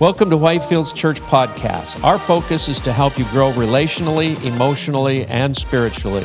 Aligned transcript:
Welcome 0.00 0.30
to 0.30 0.36
Whitefields 0.36 0.94
Church 0.94 1.20
Podcast. 1.20 2.02
Our 2.02 2.16
focus 2.16 2.70
is 2.70 2.80
to 2.80 2.90
help 2.90 3.18
you 3.18 3.26
grow 3.26 3.52
relationally, 3.52 4.42
emotionally, 4.46 5.26
and 5.26 5.54
spiritually. 5.54 6.24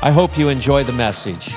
I 0.00 0.12
hope 0.12 0.38
you 0.38 0.48
enjoy 0.48 0.84
the 0.84 0.92
message. 0.92 1.52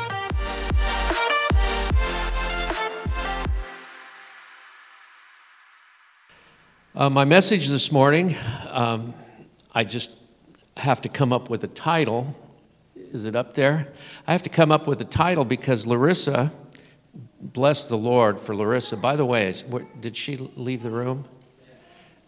Uh, 6.96 7.12
my 7.12 7.24
message 7.24 7.68
this 7.68 7.92
morning, 7.92 8.36
um, 8.72 9.14
I 9.76 9.84
just 9.84 10.14
have 10.78 11.02
to 11.02 11.10
come 11.10 11.32
up 11.32 11.52
with 11.52 11.64
a 11.64 11.68
title. 11.68 12.36
Is 12.96 13.26
it 13.26 13.36
up 13.36 13.54
there? 13.54 13.94
I 14.26 14.32
have 14.32 14.42
to 14.42 14.50
come 14.50 14.72
up 14.72 14.88
with 14.88 15.00
a 15.02 15.06
title 15.06 15.46
because 15.46 15.86
Larissa, 15.86 16.52
bless 17.40 17.88
the 17.88 17.98
Lord 17.98 18.40
for 18.40 18.56
Larissa. 18.56 18.98
By 18.98 19.16
the 19.16 19.26
way, 19.26 19.54
did 20.02 20.16
she 20.16 20.38
leave 20.56 20.82
the 20.82 20.90
room? 20.90 21.28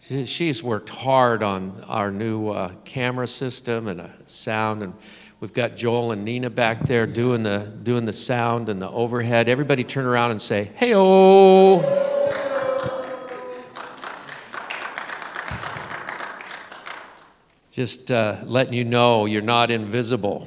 She's 0.00 0.62
worked 0.62 0.90
hard 0.90 1.42
on 1.42 1.82
our 1.88 2.12
new 2.12 2.50
uh, 2.50 2.68
camera 2.84 3.26
system 3.26 3.88
and 3.88 4.08
sound, 4.26 4.82
and 4.82 4.94
we've 5.40 5.54
got 5.54 5.74
Joel 5.74 6.12
and 6.12 6.24
Nina 6.24 6.50
back 6.50 6.82
there 6.82 7.06
doing 7.06 7.42
the 7.42 7.72
doing 7.82 8.04
the 8.04 8.12
sound 8.12 8.68
and 8.68 8.80
the 8.80 8.88
overhead. 8.90 9.48
Everybody 9.48 9.82
turn 9.82 10.04
around 10.04 10.30
and 10.30 10.40
say, 10.40 10.70
"Hey, 10.76 10.92
oh!" 10.94 11.80
Just 17.72 18.12
uh, 18.12 18.42
letting 18.44 18.74
you 18.74 18.84
know 18.84 19.26
you're 19.26 19.42
not 19.42 19.70
invisible, 19.70 20.46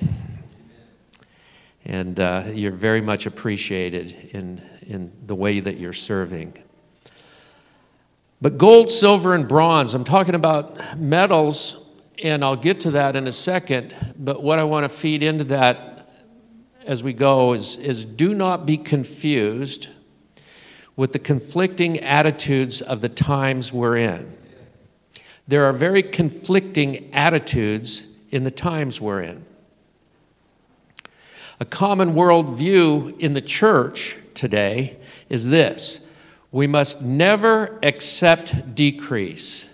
and 1.83 2.17
uh, 2.19 2.45
you're 2.53 2.71
very 2.71 3.01
much 3.01 3.25
appreciated 3.25 4.29
in 4.31 4.61
in 4.83 5.11
the 5.25 5.35
way 5.35 5.59
that 5.59 5.77
you're 5.77 5.91
serving. 5.91 6.53
But 8.41 8.57
gold, 8.57 8.89
silver, 8.89 9.33
and 9.35 9.47
bronze, 9.47 9.93
I'm 9.93 10.05
talking 10.05 10.35
about 10.35 10.97
metals, 10.97 11.83
and 12.23 12.43
I'll 12.43 12.55
get 12.55 12.79
to 12.81 12.91
that 12.91 13.15
in 13.15 13.27
a 13.27 13.31
second. 13.31 13.93
But 14.17 14.41
what 14.41 14.59
I 14.59 14.63
want 14.63 14.85
to 14.85 14.89
feed 14.89 15.23
into 15.23 15.43
that 15.45 15.99
as 16.85 17.03
we 17.03 17.13
go 17.13 17.53
is, 17.53 17.77
is 17.77 18.05
do 18.05 18.33
not 18.33 18.65
be 18.65 18.77
confused 18.77 19.89
with 20.95 21.11
the 21.11 21.19
conflicting 21.19 21.99
attitudes 21.99 22.81
of 22.81 23.01
the 23.01 23.09
times 23.09 23.71
we're 23.71 23.97
in. 23.97 24.35
There 25.47 25.65
are 25.65 25.73
very 25.73 26.03
conflicting 26.03 27.13
attitudes 27.13 28.07
in 28.31 28.43
the 28.43 28.51
times 28.51 28.99
we're 28.99 29.21
in. 29.21 29.45
A 31.59 31.65
common 31.65 32.13
worldview 32.13 33.19
in 33.19 33.33
the 33.33 33.41
church 33.41 34.17
today 34.33 34.97
is 35.29 35.49
this 35.49 36.01
we 36.51 36.67
must 36.67 37.01
never 37.01 37.79
accept 37.83 38.75
decrease. 38.75 39.69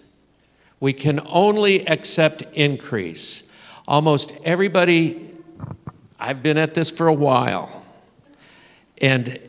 We 0.79 0.93
can 0.93 1.21
only 1.25 1.87
accept 1.87 2.43
increase. 2.53 3.43
Almost 3.87 4.33
everybody, 4.43 5.31
I've 6.19 6.43
been 6.43 6.57
at 6.57 6.73
this 6.73 6.91
for 6.91 7.07
a 7.07 7.13
while, 7.13 7.85
and 9.01 9.39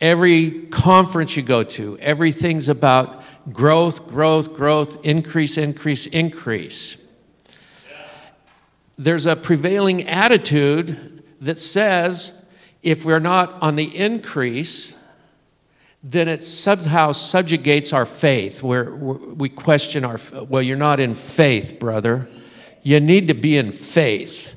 every 0.00 0.66
conference 0.70 1.36
you 1.36 1.42
go 1.42 1.62
to, 1.64 1.98
everything's 1.98 2.68
about 2.68 3.22
growth, 3.52 4.06
growth, 4.06 4.54
growth, 4.54 5.04
increase, 5.04 5.58
increase, 5.58 6.06
increase. 6.06 6.96
There's 8.96 9.26
a 9.26 9.36
prevailing 9.36 10.08
attitude 10.08 11.24
that 11.40 11.58
says 11.58 12.32
if 12.82 13.04
we're 13.04 13.18
not 13.18 13.60
on 13.62 13.76
the 13.76 13.96
increase, 13.96 14.96
then 16.02 16.28
it 16.28 16.42
somehow 16.42 17.12
subjugates 17.12 17.92
our 17.92 18.06
faith, 18.06 18.62
where 18.62 18.90
we 18.94 19.48
question 19.48 20.04
our, 20.04 20.18
well, 20.48 20.62
you're 20.62 20.76
not 20.76 20.98
in 20.98 21.14
faith, 21.14 21.78
brother. 21.78 22.28
You 22.82 23.00
need 23.00 23.28
to 23.28 23.34
be 23.34 23.56
in 23.56 23.70
faith. 23.70 24.54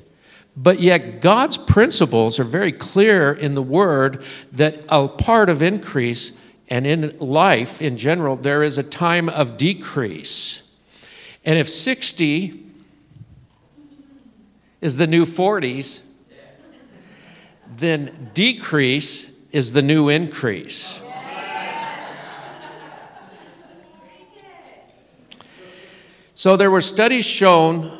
But 0.56 0.80
yet, 0.80 1.20
God's 1.20 1.58
principles 1.58 2.38
are 2.38 2.44
very 2.44 2.72
clear 2.72 3.32
in 3.32 3.54
the 3.54 3.62
Word 3.62 4.24
that 4.52 4.84
a 4.88 5.08
part 5.08 5.50
of 5.50 5.60
increase 5.60 6.32
and 6.68 6.86
in 6.86 7.18
life 7.18 7.82
in 7.82 7.96
general, 7.96 8.36
there 8.36 8.62
is 8.62 8.78
a 8.78 8.82
time 8.82 9.28
of 9.28 9.58
decrease. 9.58 10.62
And 11.44 11.58
if 11.58 11.68
60 11.68 12.62
is 14.80 14.96
the 14.96 15.06
new 15.06 15.26
40s, 15.26 16.00
then 17.76 18.30
decrease 18.32 19.30
is 19.52 19.72
the 19.72 19.82
new 19.82 20.08
increase. 20.08 21.03
So 26.36 26.56
there 26.56 26.70
were 26.70 26.80
studies 26.80 27.24
shown 27.24 27.90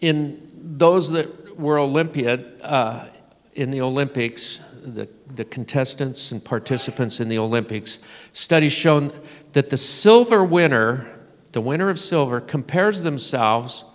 in 0.00 0.50
those 0.54 1.10
that 1.12 1.58
were 1.58 1.78
Olympiad 1.78 2.60
uh, 2.62 3.06
in 3.54 3.70
the 3.70 3.80
Olympics, 3.80 4.60
the, 4.82 5.08
the 5.34 5.46
contestants 5.46 6.32
and 6.32 6.44
participants 6.44 7.18
in 7.18 7.28
the 7.30 7.38
Olympics, 7.38 7.98
studies 8.34 8.74
shown 8.74 9.10
that 9.52 9.70
the 9.70 9.78
silver 9.78 10.44
winner, 10.44 11.06
the 11.52 11.62
winner 11.62 11.88
of 11.88 11.98
silver, 11.98 12.40
compares 12.42 13.02
themselves 13.02 13.86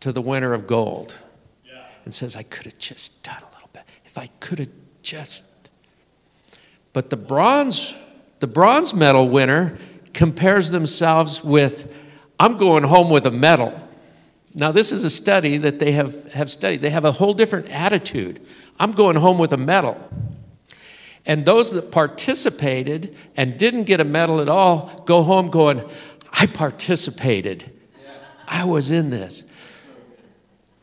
to 0.00 0.12
the 0.12 0.20
winner 0.20 0.52
of 0.52 0.66
gold 0.66 1.18
yeah. 1.64 1.86
and 2.04 2.12
says, 2.12 2.36
I 2.36 2.42
could 2.42 2.66
have 2.66 2.76
just 2.76 3.22
done 3.22 3.40
a 3.40 3.54
little 3.54 3.70
bit. 3.72 3.84
If 4.04 4.18
I 4.18 4.26
could 4.40 4.58
have 4.58 4.68
just. 5.00 5.46
But 6.92 7.08
the 7.08 7.16
bronze, 7.16 7.96
the 8.40 8.46
bronze 8.46 8.92
medal 8.92 9.26
winner 9.30 9.78
compares 10.12 10.70
themselves 10.70 11.42
with 11.42 12.05
I'm 12.38 12.58
going 12.58 12.84
home 12.84 13.10
with 13.10 13.26
a 13.26 13.30
medal. 13.30 13.80
Now, 14.54 14.72
this 14.72 14.92
is 14.92 15.04
a 15.04 15.10
study 15.10 15.58
that 15.58 15.78
they 15.78 15.92
have, 15.92 16.32
have 16.32 16.50
studied. 16.50 16.80
They 16.80 16.90
have 16.90 17.04
a 17.04 17.12
whole 17.12 17.34
different 17.34 17.68
attitude. 17.68 18.40
I'm 18.78 18.92
going 18.92 19.16
home 19.16 19.38
with 19.38 19.52
a 19.52 19.58
medal. 19.58 19.96
And 21.26 21.44
those 21.44 21.72
that 21.72 21.90
participated 21.90 23.16
and 23.36 23.58
didn't 23.58 23.84
get 23.84 24.00
a 24.00 24.04
medal 24.04 24.40
at 24.40 24.48
all 24.48 25.02
go 25.04 25.22
home 25.22 25.48
going, 25.48 25.82
I 26.32 26.46
participated. 26.46 27.70
I 28.46 28.64
was 28.64 28.90
in 28.90 29.10
this. 29.10 29.44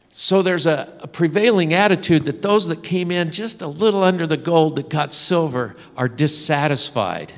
So 0.09 0.41
there's 0.41 0.67
a, 0.67 0.95
a, 1.01 1.07
prevailing 1.07 1.73
attitude 1.73 2.25
that 2.25 2.43
those 2.43 2.67
that 2.67 2.83
came 2.83 3.09
in 3.09 3.31
just 3.31 3.63
a 3.63 3.67
little 3.67 4.03
under 4.03 4.27
the 4.27 4.37
gold 4.37 4.75
that 4.75 4.87
got 4.87 5.11
silver 5.11 5.75
are 5.97 6.07
dissatisfied 6.07 7.33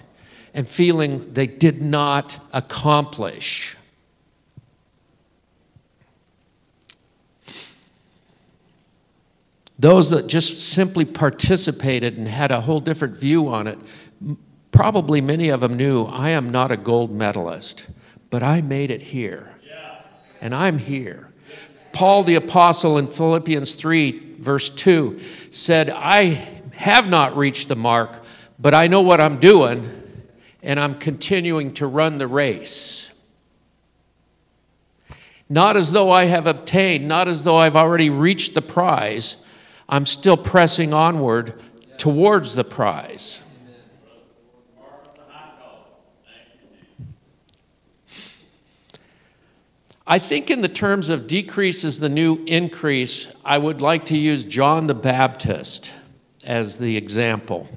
and 0.54 0.68
feeling 0.68 1.34
they 1.34 1.48
did 1.48 1.82
not 1.82 2.46
accomplish. 2.52 3.78
Those 9.78 10.10
that 10.12 10.28
just 10.28 10.70
simply 10.70 11.04
participated 11.04 12.18
and 12.18 12.28
had 12.28 12.52
a 12.52 12.62
whole 12.62 12.80
different 12.80 13.18
view 13.18 13.50
on 13.50 13.68
it, 13.68 13.78
probably 14.72 15.20
many 15.20 15.50
of 15.50 15.60
them 15.62 15.76
knew 15.76 16.04
I 16.04 16.30
am 16.30 16.50
not 16.50 16.72
a 16.72 16.78
gold 16.78 17.12
medalist, 17.12 17.88
but 18.30 18.42
I 18.42 18.62
made 18.62 18.90
it 18.90 19.02
here. 19.02 19.52
And 20.40 20.54
I'm 20.54 20.78
here. 20.78 21.30
Paul 21.92 22.24
the 22.24 22.36
Apostle 22.36 22.98
in 22.98 23.08
Philippians 23.08 23.76
3, 23.76 24.36
verse 24.40 24.70
2, 24.70 25.20
said, 25.50 25.90
I 25.90 26.50
have 26.74 27.08
not 27.08 27.38
reached 27.38 27.68
the 27.68 27.76
mark, 27.76 28.24
but 28.60 28.74
I 28.74 28.88
know 28.88 29.02
what 29.02 29.22
I'm 29.22 29.40
doing, 29.40 29.90
and 30.62 30.80
I'm 30.80 31.00
continuing 31.00 31.74
to 31.76 31.88
run 31.88 32.18
the 32.18 32.28
race. 32.28 33.14
Not 35.50 35.78
as 35.78 35.92
though 35.92 36.12
I 36.12 36.26
have 36.26 36.48
obtained, 36.48 37.08
not 37.08 37.28
as 37.28 37.44
though 37.44 37.58
I've 37.58 37.76
already 37.76 38.10
reached 38.10 38.56
the 38.56 38.62
prize 38.62 39.38
I'm 39.88 40.06
still 40.06 40.38
pressing 40.38 40.94
onward 40.94 41.62
towards 41.98 42.56
the 42.56 42.64
prize. 42.64 43.44
I 50.08 50.20
think, 50.20 50.52
in 50.52 50.62
the 50.62 50.70
terms 50.70 51.10
of 51.10 51.26
decrease 51.26 51.84
is 51.84 52.00
the 52.00 52.10
new 52.10 52.44
increase, 52.46 53.28
I 53.44 53.58
would 53.58 53.82
like 53.82 54.06
to 54.08 54.18
use 54.18 54.46
John 54.46 54.86
the 54.86 54.94
Baptist 54.94 55.94
as 56.44 56.78
the 56.78 56.96
example. 56.96 57.68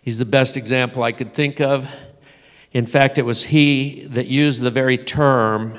He's 0.00 0.18
the 0.18 0.24
best 0.24 0.56
example 0.56 1.02
I 1.02 1.12
could 1.12 1.34
think 1.34 1.60
of. 1.60 1.86
In 2.72 2.86
fact, 2.86 3.18
it 3.18 3.22
was 3.22 3.44
he 3.44 4.06
that 4.06 4.26
used 4.26 4.62
the 4.62 4.70
very 4.70 4.96
term, 4.96 5.78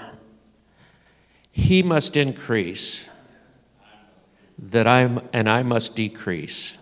he 1.52 1.82
must 1.82 2.16
increase, 2.16 3.10
that 4.58 4.88
I'm 4.88 5.28
and 5.34 5.50
I 5.50 5.64
must 5.64 5.96
decrease. 5.96 6.78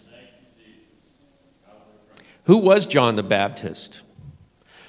Who 2.46 2.58
was 2.58 2.86
John 2.86 3.16
the 3.16 3.24
Baptist? 3.24 4.04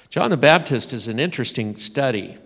John 0.09 0.29
the 0.29 0.37
Baptist 0.37 0.93
is 0.93 1.07
an 1.07 1.19
interesting 1.19 1.75
study. 1.75 2.37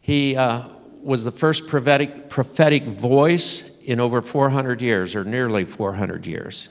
He 0.00 0.36
uh, 0.36 0.68
was 1.02 1.24
the 1.24 1.30
first 1.30 1.66
prophetic, 1.66 2.28
prophetic 2.28 2.84
voice 2.84 3.68
in 3.84 4.00
over 4.00 4.22
400 4.22 4.82
years, 4.82 5.14
or 5.14 5.24
nearly 5.24 5.64
400 5.64 6.26
years. 6.26 6.68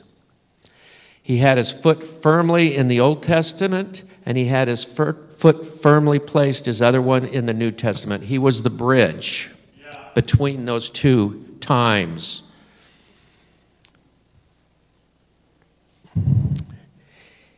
He 1.22 1.38
had 1.38 1.58
his 1.58 1.72
foot 1.72 2.04
firmly 2.04 2.76
in 2.76 2.88
the 2.88 3.00
Old 3.00 3.24
Testament, 3.24 4.04
and 4.26 4.38
he 4.38 4.46
had 4.46 4.68
his 4.68 4.84
foot 4.84 5.66
firmly 5.66 6.20
placed, 6.20 6.66
his 6.66 6.82
other 6.82 7.02
one, 7.02 7.26
in 7.26 7.46
the 7.46 7.54
New 7.54 7.72
Testament. 7.72 8.26
He 8.26 8.38
was 8.38 8.62
the 8.62 8.70
bridge 8.70 9.52
between 10.14 10.66
those 10.66 10.90
two 10.90 11.45
times. 11.66 12.44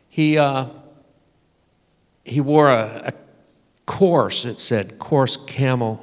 He, 0.08 0.38
uh, 0.38 0.66
he 2.24 2.40
wore 2.40 2.70
a, 2.70 3.12
a 3.12 3.12
coarse, 3.84 4.46
it 4.46 4.58
said, 4.58 4.98
coarse 4.98 5.36
camel 5.36 6.02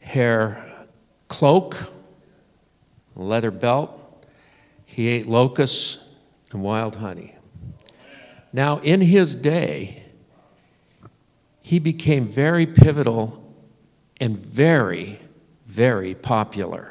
hair 0.00 0.64
cloak, 1.28 1.76
leather 3.14 3.50
belt. 3.50 4.26
He 4.86 5.08
ate 5.08 5.26
locusts 5.26 5.98
and 6.50 6.62
wild 6.62 6.96
honey. 6.96 7.34
Now, 8.52 8.78
in 8.78 9.02
his 9.02 9.34
day, 9.34 10.04
he 11.60 11.78
became 11.78 12.26
very 12.26 12.66
pivotal 12.66 13.44
and 14.18 14.38
very, 14.38 15.20
very 15.78 16.12
popular. 16.12 16.90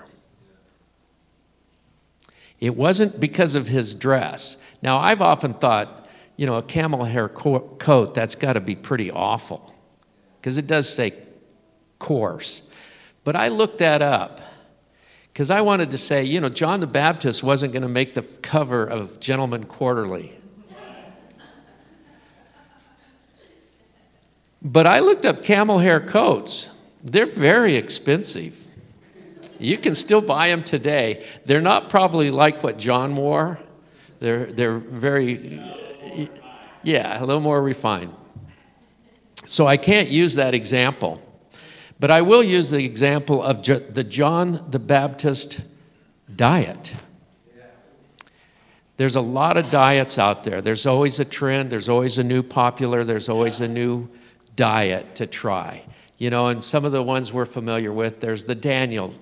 It 2.61 2.73
wasn't 2.73 3.19
because 3.19 3.53
of 3.53 3.67
his 3.67 3.93
dress. 3.93 4.55
Now, 4.81 4.97
I've 4.97 5.21
often 5.21 5.53
thought, 5.53 6.07
you 6.37 6.45
know, 6.45 6.55
a 6.55 6.63
camel 6.63 7.03
hair 7.03 7.27
coat, 7.27 8.13
that's 8.13 8.35
got 8.35 8.53
to 8.53 8.61
be 8.61 8.77
pretty 8.77 9.11
awful 9.11 9.75
because 10.39 10.57
it 10.57 10.67
does 10.67 10.87
say 10.87 11.15
coarse. 11.99 12.61
But 13.25 13.35
I 13.35 13.49
looked 13.49 13.79
that 13.79 14.01
up 14.01 14.39
because 15.33 15.51
I 15.51 15.59
wanted 15.59 15.91
to 15.91 15.97
say, 15.97 16.23
you 16.23 16.39
know, 16.39 16.47
John 16.47 16.79
the 16.79 16.87
Baptist 16.87 17.43
wasn't 17.43 17.73
going 17.73 17.83
to 17.83 17.89
make 17.89 18.13
the 18.13 18.21
cover 18.21 18.85
of 18.85 19.19
Gentleman 19.19 19.65
Quarterly. 19.65 20.31
But 24.61 24.87
I 24.87 24.99
looked 25.01 25.25
up 25.25 25.43
camel 25.43 25.79
hair 25.79 25.99
coats. 25.99 26.69
They're 27.03 27.25
very 27.25 27.75
expensive. 27.75 28.66
You 29.59 29.77
can 29.77 29.95
still 29.95 30.21
buy 30.21 30.49
them 30.49 30.63
today. 30.63 31.25
They're 31.45 31.61
not 31.61 31.89
probably 31.89 32.31
like 32.31 32.63
what 32.63 32.77
John 32.77 33.15
wore. 33.15 33.59
They're, 34.19 34.45
they're 34.45 34.77
very, 34.77 35.61
yeah, 36.83 37.21
a 37.21 37.25
little 37.25 37.41
more 37.41 37.61
refined. 37.61 38.13
So 39.45 39.67
I 39.67 39.77
can't 39.77 40.09
use 40.09 40.35
that 40.35 40.53
example. 40.53 41.21
But 41.99 42.11
I 42.11 42.21
will 42.21 42.43
use 42.43 42.69
the 42.69 42.83
example 42.83 43.41
of 43.41 43.63
the 43.63 44.03
John 44.03 44.65
the 44.69 44.79
Baptist 44.79 45.63
diet. 46.35 46.95
There's 48.97 49.15
a 49.15 49.21
lot 49.21 49.57
of 49.57 49.69
diets 49.69 50.17
out 50.17 50.43
there. 50.43 50.59
There's 50.61 50.87
always 50.87 51.19
a 51.19 51.25
trend, 51.25 51.69
there's 51.69 51.87
always 51.87 52.17
a 52.17 52.23
new 52.23 52.41
popular, 52.41 53.03
there's 53.03 53.29
always 53.29 53.61
a 53.61 53.67
new 53.67 54.09
diet 54.55 55.15
to 55.15 55.27
try. 55.27 55.83
You 56.17 56.31
know, 56.31 56.47
and 56.47 56.63
some 56.63 56.83
of 56.83 56.91
the 56.91 57.03
ones 57.03 57.31
we're 57.31 57.45
familiar 57.45 57.91
with, 57.91 58.19
there's 58.19 58.45
the 58.45 58.55
Daniel 58.55 59.13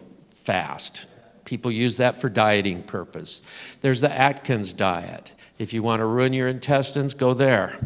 fast. 0.45 1.07
People 1.43 1.71
use 1.71 1.97
that 1.97 2.21
for 2.21 2.29
dieting 2.29 2.83
purpose. 2.83 3.41
There's 3.81 4.01
the 4.01 4.11
Atkins 4.11 4.73
diet. 4.73 5.33
If 5.59 5.73
you 5.73 5.83
want 5.83 5.99
to 5.99 6.05
ruin 6.05 6.33
your 6.33 6.47
intestines, 6.47 7.13
go 7.13 7.33
there. 7.33 7.77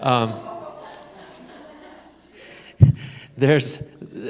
Um, 0.00 0.34
there's, 3.36 3.82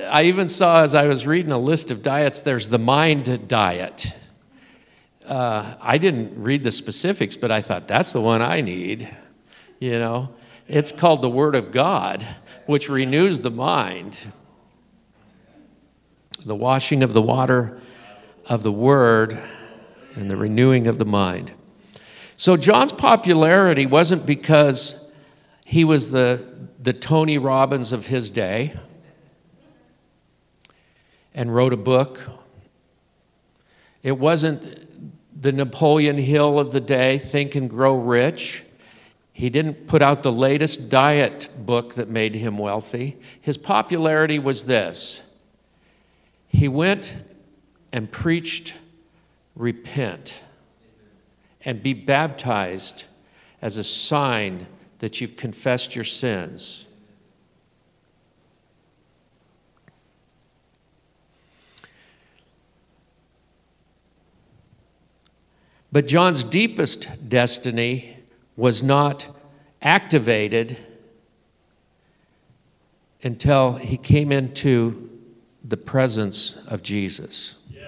I 0.08 0.24
even 0.24 0.48
saw 0.48 0.82
as 0.82 0.94
I 0.94 1.06
was 1.06 1.26
reading 1.26 1.52
a 1.52 1.58
list 1.58 1.90
of 1.90 2.02
diets, 2.02 2.40
there's 2.40 2.68
the 2.68 2.78
mind 2.78 3.48
diet. 3.48 4.14
Uh, 5.26 5.74
I 5.80 5.98
didn't 5.98 6.42
read 6.42 6.62
the 6.62 6.72
specifics, 6.72 7.36
but 7.36 7.50
I 7.50 7.60
thought 7.60 7.86
that's 7.86 8.12
the 8.12 8.20
one 8.20 8.40
I 8.40 8.60
need. 8.62 9.08
You 9.78 9.98
know, 9.98 10.30
it's 10.66 10.90
called 10.90 11.22
the 11.22 11.30
Word 11.30 11.54
of 11.54 11.70
God, 11.70 12.26
which 12.66 12.88
renews 12.88 13.40
the 13.42 13.50
mind. 13.50 14.32
The 16.44 16.54
washing 16.54 17.02
of 17.02 17.12
the 17.12 17.22
water 17.22 17.80
of 18.46 18.62
the 18.62 18.72
Word 18.72 19.38
and 20.14 20.30
the 20.30 20.36
renewing 20.36 20.86
of 20.86 20.98
the 20.98 21.04
mind. 21.04 21.52
So 22.36 22.56
John's 22.56 22.92
popularity 22.92 23.86
wasn't 23.86 24.24
because 24.24 24.96
he 25.66 25.84
was 25.84 26.10
the, 26.10 26.46
the 26.80 26.92
Tony 26.92 27.36
Robbins 27.36 27.92
of 27.92 28.06
his 28.06 28.30
day 28.30 28.74
and 31.34 31.54
wrote 31.54 31.72
a 31.72 31.76
book. 31.76 32.28
It 34.02 34.18
wasn't 34.18 35.42
the 35.42 35.52
Napoleon 35.52 36.16
Hill 36.16 36.58
of 36.58 36.72
the 36.72 36.80
day, 36.80 37.18
Think 37.18 37.54
and 37.54 37.68
Grow 37.68 37.96
Rich. 37.96 38.64
He 39.32 39.50
didn't 39.50 39.86
put 39.86 40.02
out 40.02 40.22
the 40.22 40.32
latest 40.32 40.88
diet 40.88 41.48
book 41.58 41.94
that 41.94 42.08
made 42.08 42.34
him 42.34 42.58
wealthy. 42.58 43.18
His 43.40 43.56
popularity 43.56 44.38
was 44.38 44.64
this 44.64 45.22
he 46.48 46.66
went 46.66 47.16
and 47.92 48.10
preached, 48.10 48.78
repent, 49.54 50.42
and 51.64 51.82
be 51.82 51.92
baptized 51.92 53.04
as 53.60 53.76
a 53.76 53.84
sign 53.84 54.66
that 54.98 55.20
you've 55.20 55.36
confessed 55.36 55.94
your 55.94 56.04
sins. 56.04 56.86
But 65.90 66.06
John's 66.06 66.44
deepest 66.44 67.28
destiny 67.28 68.16
was 68.56 68.82
not 68.82 69.28
activated 69.80 70.76
until 73.22 73.74
he 73.74 73.96
came 73.96 74.30
into 74.30 75.17
the 75.68 75.76
presence 75.76 76.56
of 76.66 76.82
Jesus. 76.82 77.56
Yes. 77.70 77.82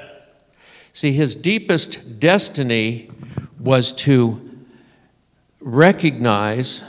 See, 0.92 1.12
his 1.12 1.34
deepest 1.34 2.20
destiny 2.20 3.10
was 3.58 3.92
to 3.94 4.40
recognize 5.60 6.84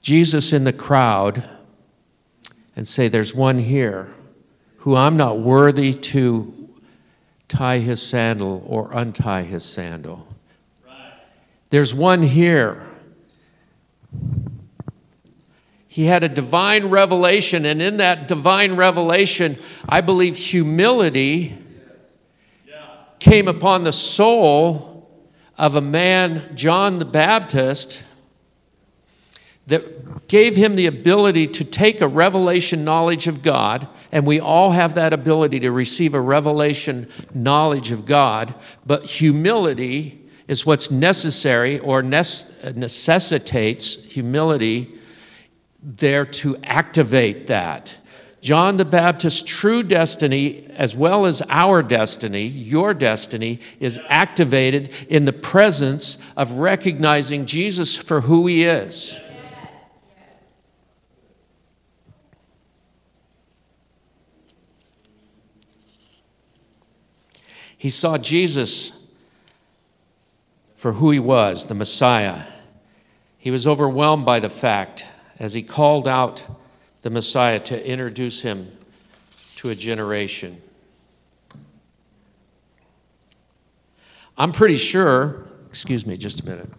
Jesus 0.00 0.52
in 0.52 0.64
the 0.64 0.72
crowd 0.72 1.48
and 2.76 2.86
say, 2.86 3.08
There's 3.08 3.34
one 3.34 3.58
here 3.58 4.14
who 4.78 4.94
I'm 4.96 5.16
not 5.16 5.40
worthy 5.40 5.92
to 5.92 6.54
tie 7.48 7.78
his 7.78 8.00
sandal 8.00 8.62
or 8.66 8.92
untie 8.92 9.42
his 9.42 9.64
sandal. 9.64 10.26
There's 11.70 11.94
one 11.94 12.22
here. 12.22 12.86
He 15.98 16.04
had 16.04 16.22
a 16.22 16.28
divine 16.28 16.90
revelation, 16.90 17.66
and 17.66 17.82
in 17.82 17.96
that 17.96 18.28
divine 18.28 18.76
revelation, 18.76 19.58
I 19.88 20.00
believe 20.00 20.36
humility 20.36 21.58
came 23.18 23.48
upon 23.48 23.82
the 23.82 23.90
soul 23.90 25.10
of 25.56 25.74
a 25.74 25.80
man, 25.80 26.52
John 26.54 26.98
the 26.98 27.04
Baptist, 27.04 28.04
that 29.66 30.28
gave 30.28 30.54
him 30.54 30.76
the 30.76 30.86
ability 30.86 31.48
to 31.48 31.64
take 31.64 32.00
a 32.00 32.06
revelation 32.06 32.84
knowledge 32.84 33.26
of 33.26 33.42
God, 33.42 33.88
and 34.12 34.24
we 34.24 34.38
all 34.38 34.70
have 34.70 34.94
that 34.94 35.12
ability 35.12 35.58
to 35.58 35.72
receive 35.72 36.14
a 36.14 36.20
revelation 36.20 37.08
knowledge 37.34 37.90
of 37.90 38.06
God, 38.06 38.54
but 38.86 39.04
humility 39.04 40.24
is 40.46 40.64
what's 40.64 40.92
necessary 40.92 41.80
or 41.80 42.02
necessitates 42.02 43.96
humility 43.96 44.94
there 45.82 46.24
to 46.24 46.56
activate 46.64 47.46
that. 47.46 47.98
John 48.40 48.76
the 48.76 48.84
Baptist's 48.84 49.42
true 49.42 49.82
destiny, 49.82 50.66
as 50.70 50.94
well 50.94 51.26
as 51.26 51.42
our 51.48 51.82
destiny, 51.82 52.46
your 52.46 52.94
destiny, 52.94 53.58
is 53.80 53.98
activated 54.08 54.94
in 55.08 55.24
the 55.24 55.32
presence 55.32 56.18
of 56.36 56.52
recognizing 56.58 57.46
Jesus 57.46 57.96
for 57.96 58.20
who 58.22 58.46
he 58.46 58.64
is. 58.64 59.20
He 67.76 67.90
saw 67.90 68.18
Jesus 68.18 68.92
for 70.74 70.92
who 70.92 71.10
he 71.10 71.20
was, 71.20 71.66
the 71.66 71.74
Messiah. 71.74 72.44
He 73.36 73.50
was 73.50 73.66
overwhelmed 73.66 74.24
by 74.24 74.40
the 74.40 74.50
fact 74.50 75.04
as 75.38 75.54
he 75.54 75.62
called 75.62 76.08
out 76.08 76.44
the 77.02 77.10
Messiah 77.10 77.60
to 77.60 77.86
introduce 77.86 78.42
him 78.42 78.68
to 79.56 79.70
a 79.70 79.74
generation. 79.74 80.60
I'm 84.36 84.52
pretty 84.52 84.76
sure, 84.76 85.46
excuse 85.68 86.06
me 86.06 86.16
just 86.16 86.40
a 86.40 86.44
minute. 86.44 86.70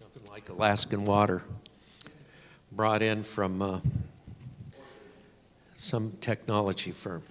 Nothing 0.00 0.30
like 0.30 0.48
Alaskan 0.48 1.04
water. 1.04 1.42
brought 2.70 3.02
in 3.02 3.24
from 3.24 3.60
uh, 3.60 3.80
some 5.78 6.12
technology 6.20 6.90
firm. 6.90 7.22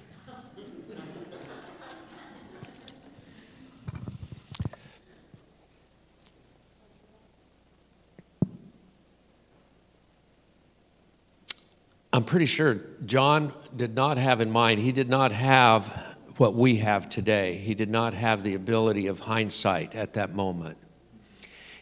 I'm 12.14 12.24
pretty 12.24 12.46
sure 12.46 12.78
John 13.06 13.52
did 13.76 13.94
not 13.94 14.18
have 14.18 14.40
in 14.40 14.50
mind, 14.50 14.80
he 14.80 14.94
did 14.94 15.10
not 15.10 15.34
have 15.34 16.16
what 16.38 16.56
we 16.56 16.78
have 16.78 17.10
today. 17.10 17.58
He 17.58 17.76
did 17.76 17.90
not 17.90 18.14
have 18.14 18.44
the 18.44 18.56
ability 18.56 19.08
of 19.08 19.20
hindsight 19.20 19.94
at 19.94 20.14
that 20.14 20.34
moment. 20.34 20.78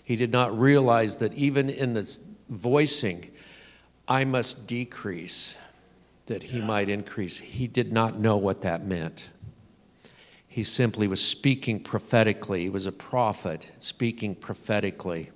He 0.04 0.16
did 0.16 0.32
not 0.32 0.58
realize 0.58 1.18
that 1.18 1.34
even 1.36 1.70
in 1.70 1.94
the 1.94 2.18
voicing, 2.50 3.30
I 4.08 4.26
must 4.26 4.66
decrease 4.66 5.58
that 6.28 6.44
he 6.44 6.62
might 6.62 6.90
increase. 6.90 7.38
He 7.40 7.68
did 7.68 7.94
not 7.94 8.18
know 8.18 8.36
what 8.38 8.62
that 8.62 8.86
meant. 8.86 9.30
He 10.48 10.64
simply 10.64 11.08
was 11.08 11.24
speaking 11.24 11.82
prophetically. 11.82 12.62
He 12.64 12.70
was 12.70 12.86
a 12.86 12.92
prophet 12.92 13.72
speaking 13.78 14.36
prophetically. 14.36 15.32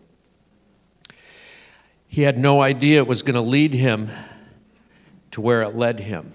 He 2.08 2.24
had 2.24 2.38
no 2.40 2.62
idea 2.62 3.00
it 3.00 3.08
was 3.08 3.22
going 3.22 3.36
to 3.36 3.42
lead 3.42 3.74
him 3.74 4.10
to 5.32 5.42
where 5.42 5.62
it 5.62 5.76
led 5.76 6.00
him. 6.00 6.34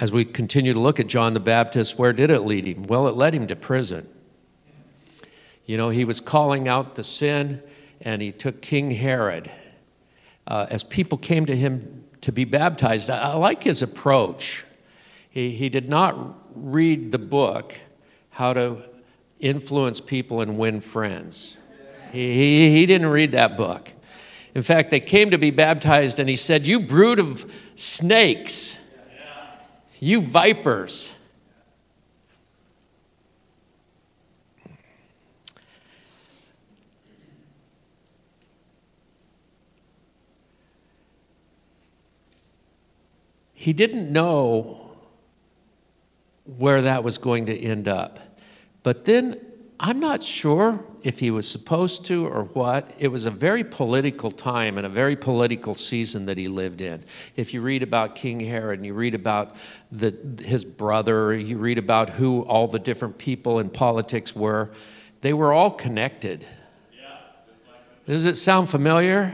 As 0.00 0.10
we 0.10 0.24
continue 0.24 0.72
to 0.72 0.80
look 0.80 0.98
at 0.98 1.06
John 1.06 1.32
the 1.32 1.38
Baptist, 1.38 1.96
where 1.96 2.12
did 2.12 2.30
it 2.30 2.40
lead 2.40 2.66
him? 2.66 2.84
Well, 2.84 3.06
it 3.06 3.14
led 3.14 3.34
him 3.34 3.46
to 3.46 3.54
prison. 3.54 4.08
You 5.64 5.76
know, 5.76 5.90
he 5.90 6.04
was 6.04 6.20
calling 6.20 6.66
out 6.66 6.96
the 6.96 7.04
sin, 7.04 7.62
and 8.00 8.20
he 8.20 8.32
took 8.32 8.62
King 8.62 8.90
Herod. 8.90 9.48
Uh, 10.46 10.66
as 10.70 10.82
people 10.82 11.18
came 11.18 11.46
to 11.46 11.56
him 11.56 12.04
to 12.20 12.32
be 12.32 12.44
baptized, 12.44 13.10
I, 13.10 13.32
I 13.32 13.34
like 13.34 13.62
his 13.62 13.82
approach. 13.82 14.64
He, 15.30 15.50
he 15.50 15.68
did 15.68 15.88
not 15.88 16.38
read 16.54 17.12
the 17.12 17.18
book, 17.18 17.78
How 18.30 18.52
to 18.52 18.78
Influence 19.40 20.00
People 20.00 20.40
and 20.40 20.58
Win 20.58 20.80
Friends. 20.80 21.58
He, 22.12 22.34
he, 22.34 22.70
he 22.70 22.86
didn't 22.86 23.08
read 23.08 23.32
that 23.32 23.56
book. 23.56 23.90
In 24.54 24.62
fact, 24.62 24.90
they 24.90 25.00
came 25.00 25.30
to 25.30 25.38
be 25.38 25.50
baptized, 25.50 26.20
and 26.20 26.28
he 26.28 26.36
said, 26.36 26.66
You 26.66 26.80
brood 26.80 27.18
of 27.18 27.50
snakes, 27.74 28.80
you 29.98 30.20
vipers. 30.20 31.16
He 43.62 43.72
didn't 43.72 44.10
know 44.10 44.90
where 46.44 46.82
that 46.82 47.04
was 47.04 47.16
going 47.16 47.46
to 47.46 47.56
end 47.56 47.86
up. 47.86 48.18
But 48.82 49.04
then 49.04 49.40
I'm 49.78 50.00
not 50.00 50.20
sure 50.20 50.84
if 51.04 51.20
he 51.20 51.30
was 51.30 51.48
supposed 51.48 52.04
to 52.06 52.26
or 52.26 52.42
what. 52.42 52.92
It 52.98 53.06
was 53.06 53.24
a 53.24 53.30
very 53.30 53.62
political 53.62 54.32
time 54.32 54.78
and 54.78 54.84
a 54.84 54.88
very 54.88 55.14
political 55.14 55.74
season 55.74 56.26
that 56.26 56.38
he 56.38 56.48
lived 56.48 56.80
in. 56.80 57.04
If 57.36 57.54
you 57.54 57.60
read 57.60 57.84
about 57.84 58.16
King 58.16 58.40
Herod 58.40 58.80
and 58.80 58.84
you 58.84 58.94
read 58.94 59.14
about 59.14 59.54
the, 59.92 60.12
his 60.44 60.64
brother, 60.64 61.32
you 61.32 61.56
read 61.56 61.78
about 61.78 62.10
who 62.10 62.42
all 62.42 62.66
the 62.66 62.80
different 62.80 63.16
people 63.16 63.60
in 63.60 63.70
politics 63.70 64.34
were, 64.34 64.72
they 65.20 65.34
were 65.34 65.52
all 65.52 65.70
connected. 65.70 66.44
Does 68.08 68.24
it 68.24 68.34
sound 68.34 68.68
familiar? 68.68 69.32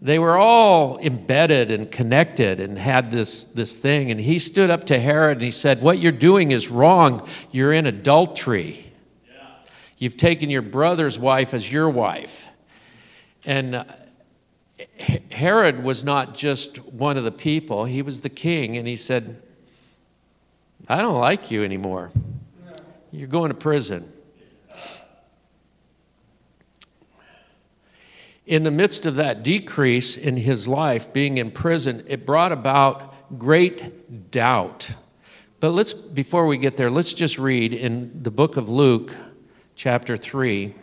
They 0.00 0.18
were 0.18 0.36
all 0.36 0.98
embedded 0.98 1.70
and 1.70 1.90
connected 1.90 2.60
and 2.60 2.78
had 2.78 3.10
this, 3.10 3.44
this 3.44 3.78
thing. 3.78 4.10
And 4.10 4.20
he 4.20 4.38
stood 4.38 4.68
up 4.70 4.84
to 4.84 4.98
Herod 4.98 5.38
and 5.38 5.44
he 5.44 5.50
said, 5.50 5.80
What 5.80 5.98
you're 6.00 6.12
doing 6.12 6.50
is 6.50 6.68
wrong. 6.68 7.26
You're 7.50 7.72
in 7.72 7.86
adultery. 7.86 8.92
You've 9.98 10.18
taken 10.18 10.50
your 10.50 10.62
brother's 10.62 11.18
wife 11.18 11.54
as 11.54 11.72
your 11.72 11.88
wife. 11.88 12.48
And 13.46 13.76
uh, 13.76 13.84
Herod 15.30 15.82
was 15.82 16.04
not 16.04 16.34
just 16.34 16.78
one 16.84 17.16
of 17.16 17.24
the 17.24 17.32
people, 17.32 17.86
he 17.86 18.02
was 18.02 18.20
the 18.20 18.28
king. 18.28 18.76
And 18.76 18.86
he 18.86 18.96
said, 18.96 19.40
I 20.88 21.00
don't 21.00 21.18
like 21.18 21.50
you 21.50 21.64
anymore. 21.64 22.10
You're 23.10 23.28
going 23.28 23.48
to 23.48 23.56
prison. 23.56 24.12
In 28.46 28.62
the 28.62 28.70
midst 28.70 29.06
of 29.06 29.16
that 29.16 29.42
decrease 29.42 30.16
in 30.16 30.36
his 30.36 30.68
life, 30.68 31.12
being 31.12 31.38
in 31.38 31.50
prison, 31.50 32.04
it 32.06 32.24
brought 32.24 32.52
about 32.52 33.38
great 33.38 34.30
doubt. 34.30 34.90
But 35.58 35.70
let's, 35.70 35.92
before 35.92 36.46
we 36.46 36.56
get 36.56 36.76
there, 36.76 36.88
let's 36.88 37.12
just 37.12 37.38
read 37.38 37.74
in 37.74 38.22
the 38.22 38.30
book 38.30 38.56
of 38.56 38.68
Luke, 38.68 39.12
chapter 39.74 40.16
3. 40.16 40.76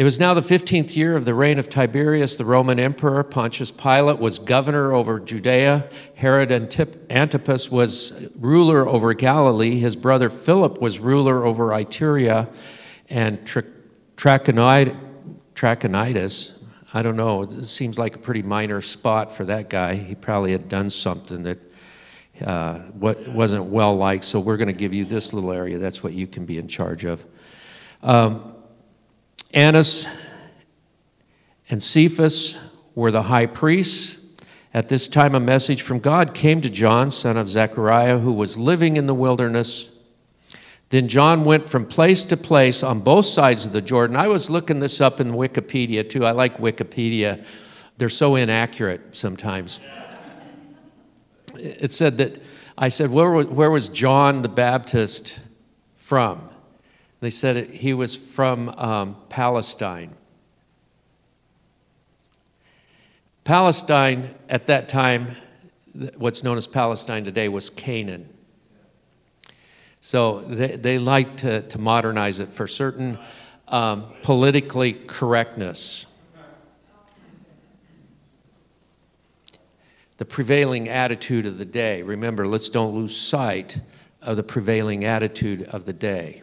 It 0.00 0.04
was 0.04 0.18
now 0.18 0.32
the 0.32 0.40
15th 0.40 0.96
year 0.96 1.14
of 1.14 1.26
the 1.26 1.34
reign 1.34 1.58
of 1.58 1.68
Tiberius, 1.68 2.36
the 2.36 2.44
Roman 2.46 2.80
emperor. 2.80 3.22
Pontius 3.22 3.70
Pilate 3.70 4.18
was 4.18 4.38
governor 4.38 4.94
over 4.94 5.20
Judea. 5.20 5.90
Herod 6.14 6.50
Antipas 6.50 7.70
was 7.70 8.30
ruler 8.34 8.88
over 8.88 9.12
Galilee. 9.12 9.78
His 9.78 9.96
brother 9.96 10.30
Philip 10.30 10.80
was 10.80 11.00
ruler 11.00 11.44
over 11.44 11.66
Iturea 11.66 12.50
and 13.10 13.44
Trachonitis, 14.16 14.92
I 16.94 17.02
don't 17.02 17.16
know. 17.16 17.42
It 17.42 17.64
seems 17.66 17.98
like 17.98 18.16
a 18.16 18.20
pretty 18.20 18.40
minor 18.40 18.80
spot 18.80 19.30
for 19.30 19.44
that 19.44 19.68
guy. 19.68 19.96
He 19.96 20.14
probably 20.14 20.52
had 20.52 20.70
done 20.70 20.88
something 20.88 21.42
that 21.42 21.58
uh, 22.42 22.84
wasn't 22.94 23.66
well 23.66 23.94
liked. 23.94 24.24
So 24.24 24.40
we're 24.40 24.56
going 24.56 24.68
to 24.68 24.72
give 24.72 24.94
you 24.94 25.04
this 25.04 25.34
little 25.34 25.52
area. 25.52 25.76
That's 25.76 26.02
what 26.02 26.14
you 26.14 26.26
can 26.26 26.46
be 26.46 26.56
in 26.56 26.68
charge 26.68 27.04
of. 27.04 27.26
Um, 28.02 28.54
Annas 29.52 30.06
and 31.68 31.82
Cephas 31.82 32.58
were 32.94 33.10
the 33.10 33.22
high 33.22 33.46
priests. 33.46 34.18
At 34.72 34.88
this 34.88 35.08
time, 35.08 35.34
a 35.34 35.40
message 35.40 35.82
from 35.82 35.98
God 35.98 36.34
came 36.34 36.60
to 36.60 36.70
John, 36.70 37.10
son 37.10 37.36
of 37.36 37.48
Zechariah, 37.48 38.18
who 38.18 38.32
was 38.32 38.56
living 38.56 38.96
in 38.96 39.06
the 39.06 39.14
wilderness 39.14 39.90
then 40.90 41.06
John 41.06 41.44
went 41.44 41.64
from 41.64 41.86
place 41.86 42.24
to 42.26 42.36
place 42.36 42.82
on 42.82 43.00
both 43.00 43.26
sides 43.26 43.64
of 43.64 43.72
the 43.72 43.80
Jordan. 43.80 44.16
I 44.16 44.26
was 44.26 44.50
looking 44.50 44.80
this 44.80 45.00
up 45.00 45.20
in 45.20 45.32
Wikipedia 45.32 46.08
too. 46.08 46.26
I 46.26 46.32
like 46.32 46.58
Wikipedia, 46.58 47.44
they're 47.96 48.08
so 48.08 48.34
inaccurate 48.34 49.14
sometimes. 49.16 49.80
It 51.54 51.92
said 51.92 52.18
that, 52.18 52.42
I 52.76 52.88
said, 52.88 53.10
where 53.10 53.30
was, 53.30 53.46
where 53.46 53.70
was 53.70 53.88
John 53.88 54.42
the 54.42 54.48
Baptist 54.48 55.40
from? 55.94 56.49
They 57.20 57.30
said 57.30 57.70
he 57.70 57.92
was 57.92 58.16
from 58.16 58.70
um, 58.70 59.16
Palestine. 59.28 60.16
Palestine 63.44 64.34
at 64.48 64.66
that 64.66 64.88
time, 64.88 65.28
what's 66.16 66.42
known 66.42 66.56
as 66.56 66.66
Palestine 66.66 67.24
today, 67.24 67.48
was 67.48 67.68
Canaan. 67.68 68.28
So 70.00 70.40
they, 70.40 70.76
they 70.76 70.98
like 70.98 71.36
to, 71.38 71.60
to 71.62 71.78
modernize 71.78 72.40
it 72.40 72.48
for 72.48 72.66
certain 72.66 73.18
um, 73.68 74.06
politically 74.22 74.94
correctness. 74.94 76.06
The 80.16 80.24
prevailing 80.24 80.88
attitude 80.88 81.44
of 81.44 81.58
the 81.58 81.64
day. 81.66 82.02
Remember, 82.02 82.46
let's 82.46 82.68
don't 82.70 82.94
lose 82.94 83.16
sight 83.16 83.80
of 84.22 84.36
the 84.36 84.42
prevailing 84.42 85.04
attitude 85.04 85.62
of 85.64 85.84
the 85.84 85.92
day. 85.92 86.42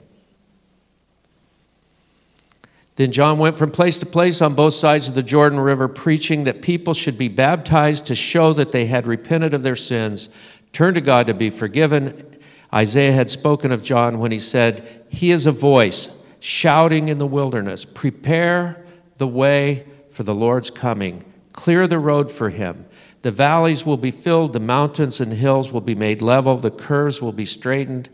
Then 2.98 3.12
John 3.12 3.38
went 3.38 3.56
from 3.56 3.70
place 3.70 4.00
to 4.00 4.08
place 4.08 4.42
on 4.42 4.56
both 4.56 4.74
sides 4.74 5.08
of 5.08 5.13
the 5.13 5.24
Jordan 5.24 5.60
River, 5.60 5.88
preaching 5.88 6.44
that 6.46 6.63
people 6.63 6.96
should 6.96 7.18
be 7.18 7.27
baptized 7.27 8.06
to 8.08 8.16
show 8.16 8.54
that 8.54 8.72
they 8.72 8.88
had 8.88 9.06
repented 9.06 9.54
of 9.54 9.62
their 9.62 9.75
sins, 9.75 10.30
turned 10.74 10.96
to 10.96 11.01
God 11.01 11.27
to 11.27 11.36
be 11.36 11.51
forgiven, 11.51 12.39
Isaiah 12.74 13.13
had 13.13 13.30
spoken 13.30 13.72
of 13.72 13.84
John 13.84 14.20
when 14.20 14.32
he 14.32 14.39
said, 14.39 15.06
He 15.10 15.32
is 15.32 15.46
a 15.46 15.51
voice 15.51 16.10
shouting 16.39 17.08
in 17.08 17.20
the 17.20 17.27
wilderness, 17.27 17.86
Prepare 17.86 18.84
the 19.18 19.27
way 19.27 19.86
for 20.10 20.24
the 20.24 20.36
Lord's 20.36 20.72
coming, 20.72 21.24
clear 21.54 21.88
the 21.88 22.00
road 22.00 22.32
for 22.32 22.50
him. 22.50 22.86
The 23.22 23.32
valleys 23.32 23.86
will 23.86 23.98
be 23.98 24.12
filled, 24.12 24.54
the 24.54 24.60
mountains 24.60 25.22
and 25.22 25.34
hills 25.34 25.72
will 25.72 25.82
be 25.82 25.96
made 25.96 26.24
level, 26.24 26.58
the 26.58 26.72
curves 26.72 27.22
will 27.22 27.32
be 27.32 27.46
straightened, 27.46 28.10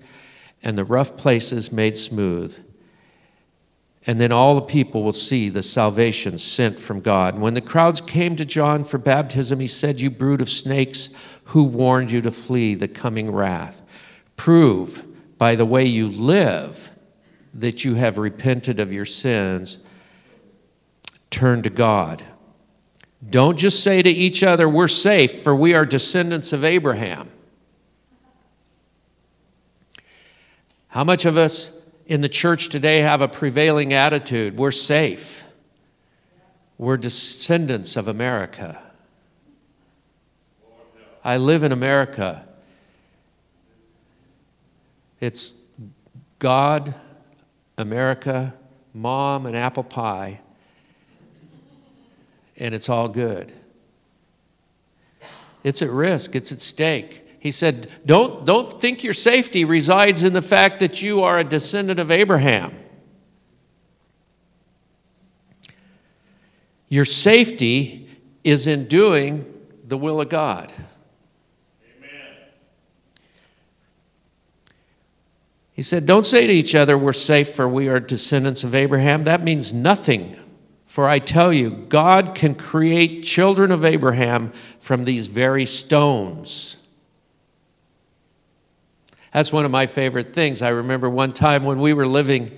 and 0.62 0.78
the 0.78 0.86
rough 0.86 1.16
places 1.16 1.72
made 1.72 1.96
smooth. 1.96 2.60
And 4.06 4.20
then 4.20 4.32
all 4.32 4.56
the 4.56 4.62
people 4.62 5.04
will 5.04 5.14
see 5.14 5.50
the 5.50 5.62
salvation 5.62 6.38
sent 6.38 6.78
from 6.78 7.00
God. 7.00 7.40
When 7.40 7.54
the 7.54 7.62
crowds 7.62 8.02
came 8.02 8.36
to 8.36 8.46
John 8.46 8.84
for 8.84 8.98
baptism, 8.98 9.60
he 9.60 9.68
said, 9.68 10.02
You 10.02 10.12
brood 10.12 10.42
of 10.42 10.50
snakes, 10.50 11.10
who 11.46 11.64
warned 11.64 12.12
you 12.12 12.22
to 12.22 12.32
flee 12.32 12.76
the 12.76 12.88
coming 12.88 13.32
wrath? 13.32 13.82
Prove 14.36 15.06
by 15.38 15.56
the 15.56 15.66
way 15.66 15.86
you 15.86 16.10
live 16.10 16.92
that 17.54 17.86
you 17.86 17.96
have 17.96 18.18
repented 18.18 18.80
of 18.80 18.92
your 18.92 19.06
sins. 19.06 19.80
Turn 21.30 21.62
to 21.62 21.70
God. 21.70 22.24
Don't 23.30 23.58
just 23.58 23.84
say 23.84 24.02
to 24.02 24.10
each 24.10 24.44
other, 24.44 24.68
We're 24.68 24.88
safe, 24.88 25.42
for 25.44 25.56
we 25.56 25.74
are 25.74 25.86
descendants 25.86 26.52
of 26.52 26.66
Abraham. 26.66 27.30
How 30.90 31.04
much 31.04 31.26
of 31.26 31.38
us 31.38 31.72
in 32.06 32.22
the 32.22 32.30
church 32.30 32.70
today 32.70 33.00
have 33.00 33.22
a 33.22 33.28
prevailing 33.28 33.94
attitude? 33.94 34.58
We're 34.58 34.72
safe. 34.72 35.44
We're 36.78 36.98
descendants 36.98 37.96
of 37.96 38.08
America. 38.08 38.82
I 41.24 41.38
live 41.38 41.64
in 41.64 41.72
America. 41.72 42.46
It's 45.22 45.54
God, 46.40 46.94
America, 47.78 48.54
mom, 48.94 49.46
and 49.46 49.56
apple 49.56 49.84
pie, 49.84 50.42
and 52.58 52.76
it's 52.76 52.90
all 52.90 53.08
good. 53.08 53.54
It's 55.64 55.82
at 55.82 55.90
risk, 55.90 56.36
it's 56.36 56.52
at 56.52 56.60
stake. 56.60 57.23
He 57.44 57.52
said, 57.52 57.90
don't, 58.06 58.46
don't 58.46 58.80
think 58.80 59.04
your 59.04 59.12
safety 59.12 59.66
resides 59.66 60.24
in 60.24 60.32
the 60.32 60.42
fact 60.42 60.80
that 60.80 61.02
you 61.02 61.24
are 61.24 61.40
a 61.40 61.44
descendant 61.44 62.00
of 62.00 62.10
Abraham. 62.10 62.74
Your 66.88 67.04
safety 67.04 68.08
is 68.46 68.66
in 68.66 68.88
doing 68.88 69.44
the 69.84 69.98
will 69.98 70.22
of 70.22 70.30
God. 70.30 70.72
Amen. 71.98 72.28
He 75.74 75.82
said, 75.82 76.06
Don't 76.06 76.26
say 76.26 76.48
to 76.48 76.54
each 76.54 76.76
other, 76.76 76.98
We're 76.98 77.12
safe, 77.12 77.54
for 77.54 77.68
we 77.68 77.90
are 77.90 78.00
descendants 78.00 78.64
of 78.64 78.74
Abraham. 78.74 79.26
That 79.26 79.44
means 79.44 79.74
nothing. 79.74 80.38
For 80.86 81.10
I 81.10 81.20
tell 81.20 81.52
you, 81.52 81.72
God 81.72 82.36
can 82.36 82.56
create 82.56 83.24
children 83.24 83.70
of 83.70 83.84
Abraham 83.84 84.54
from 84.80 85.04
these 85.04 85.28
very 85.28 85.66
stones. 85.66 86.78
That's 89.34 89.52
one 89.52 89.66
of 89.66 89.72
my 89.72 89.88
favorite 89.88 90.32
things. 90.32 90.62
I 90.62 90.70
remember 90.70 91.10
one 91.10 91.34
time 91.34 91.64
when 91.64 91.80
we 91.80 91.94
were 91.94 92.06
living 92.06 92.52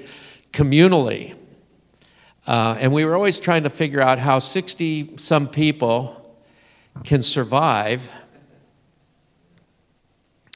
communally, 0.51 1.33
uh, 2.45 2.75
and 2.77 2.91
we 2.91 3.05
were 3.05 3.15
always 3.15 3.39
trying 3.39 3.63
to 3.63 3.69
figure 3.69 4.01
out 4.01 4.19
how 4.19 4.39
60 4.39 5.15
some 5.15 5.47
people 5.47 6.37
can 7.05 7.23
survive 7.23 8.09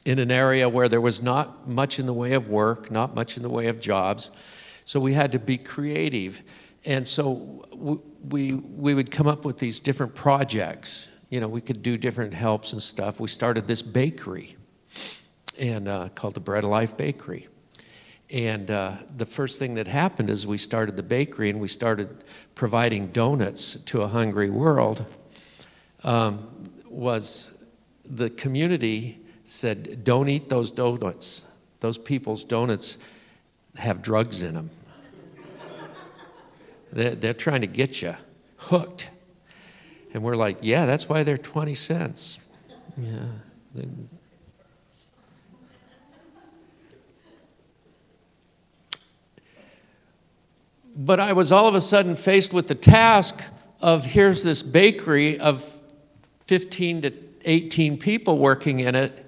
in 0.04 0.18
an 0.18 0.30
area 0.30 0.68
where 0.68 0.90
there 0.90 1.00
was 1.00 1.22
not 1.22 1.66
much 1.66 1.98
in 1.98 2.04
the 2.04 2.12
way 2.12 2.34
of 2.34 2.50
work, 2.50 2.90
not 2.90 3.14
much 3.14 3.38
in 3.38 3.42
the 3.42 3.50
way 3.50 3.68
of 3.68 3.80
jobs. 3.80 4.30
So 4.84 5.00
we 5.00 5.14
had 5.14 5.32
to 5.32 5.38
be 5.38 5.56
creative. 5.56 6.42
And 6.84 7.08
so 7.08 7.66
we, 8.28 8.54
we 8.54 8.94
would 8.94 9.10
come 9.10 9.26
up 9.26 9.46
with 9.46 9.56
these 9.56 9.80
different 9.80 10.14
projects. 10.14 11.08
You 11.30 11.40
know, 11.40 11.48
we 11.48 11.62
could 11.62 11.82
do 11.82 11.96
different 11.96 12.34
helps 12.34 12.74
and 12.74 12.82
stuff. 12.82 13.20
We 13.20 13.28
started 13.28 13.66
this 13.66 13.80
bakery 13.80 14.56
and 15.60 15.86
uh, 15.86 16.08
called 16.08 16.34
the 16.34 16.40
Bread 16.40 16.64
of 16.64 16.70
Life 16.70 16.96
Bakery. 16.96 17.46
And 18.30 18.70
uh, 18.70 18.94
the 19.16 19.26
first 19.26 19.58
thing 19.58 19.74
that 19.74 19.86
happened 19.86 20.30
is 20.30 20.46
we 20.46 20.56
started 20.56 20.96
the 20.96 21.02
bakery 21.02 21.50
and 21.50 21.60
we 21.60 21.68
started 21.68 22.24
providing 22.54 23.08
donuts 23.08 23.74
to 23.74 24.02
a 24.02 24.08
hungry 24.08 24.50
world. 24.50 25.04
Um, 26.02 26.48
was 26.88 27.52
the 28.04 28.30
community 28.30 29.18
said, 29.44 30.04
"Don't 30.04 30.28
eat 30.28 30.48
those 30.48 30.70
donuts. 30.70 31.44
Those 31.80 31.98
people's 31.98 32.44
donuts 32.44 32.98
have 33.76 34.00
drugs 34.00 34.42
in 34.42 34.54
them. 34.54 34.70
they're, 36.92 37.14
they're 37.14 37.34
trying 37.34 37.60
to 37.60 37.66
get 37.66 38.00
you 38.00 38.14
hooked." 38.56 39.10
And 40.14 40.22
we're 40.22 40.36
like, 40.36 40.58
"Yeah, 40.62 40.86
that's 40.86 41.08
why 41.08 41.22
they're 41.24 41.38
twenty 41.38 41.74
cents." 41.74 42.38
Yeah. 42.96 43.26
But 51.02 51.18
I 51.18 51.32
was 51.32 51.50
all 51.50 51.66
of 51.66 51.74
a 51.74 51.80
sudden 51.80 52.14
faced 52.14 52.52
with 52.52 52.68
the 52.68 52.74
task 52.74 53.42
of 53.80 54.04
here's 54.04 54.42
this 54.42 54.62
bakery 54.62 55.40
of 55.40 55.64
15 56.42 57.00
to 57.00 57.12
18 57.46 57.96
people 57.96 58.36
working 58.36 58.80
in 58.80 58.94
it, 58.94 59.26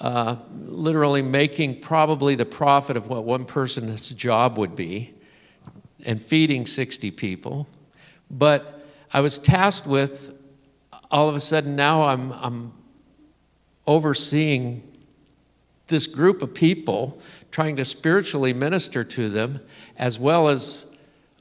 uh, 0.00 0.34
literally 0.66 1.22
making 1.22 1.80
probably 1.80 2.34
the 2.34 2.44
profit 2.44 2.96
of 2.96 3.06
what 3.06 3.22
one 3.22 3.44
person's 3.44 4.10
job 4.10 4.58
would 4.58 4.74
be 4.74 5.14
and 6.04 6.20
feeding 6.20 6.66
60 6.66 7.12
people. 7.12 7.68
But 8.28 8.84
I 9.12 9.20
was 9.20 9.38
tasked 9.38 9.86
with 9.86 10.36
all 11.12 11.28
of 11.28 11.36
a 11.36 11.40
sudden 11.40 11.76
now 11.76 12.02
I'm, 12.02 12.32
I'm 12.32 12.72
overseeing 13.86 14.82
this 15.86 16.08
group 16.08 16.42
of 16.42 16.54
people, 16.54 17.20
trying 17.52 17.76
to 17.76 17.84
spiritually 17.84 18.52
minister 18.52 19.04
to 19.04 19.28
them, 19.28 19.60
as 19.96 20.18
well 20.18 20.48
as 20.48 20.84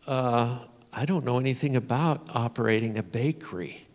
uh, 0.08 0.60
I 0.94 1.06
don't 1.06 1.26
know 1.26 1.38
anything 1.38 1.76
about 1.76 2.30
operating 2.34 2.98
a 2.98 3.04
bakery. 3.04 3.88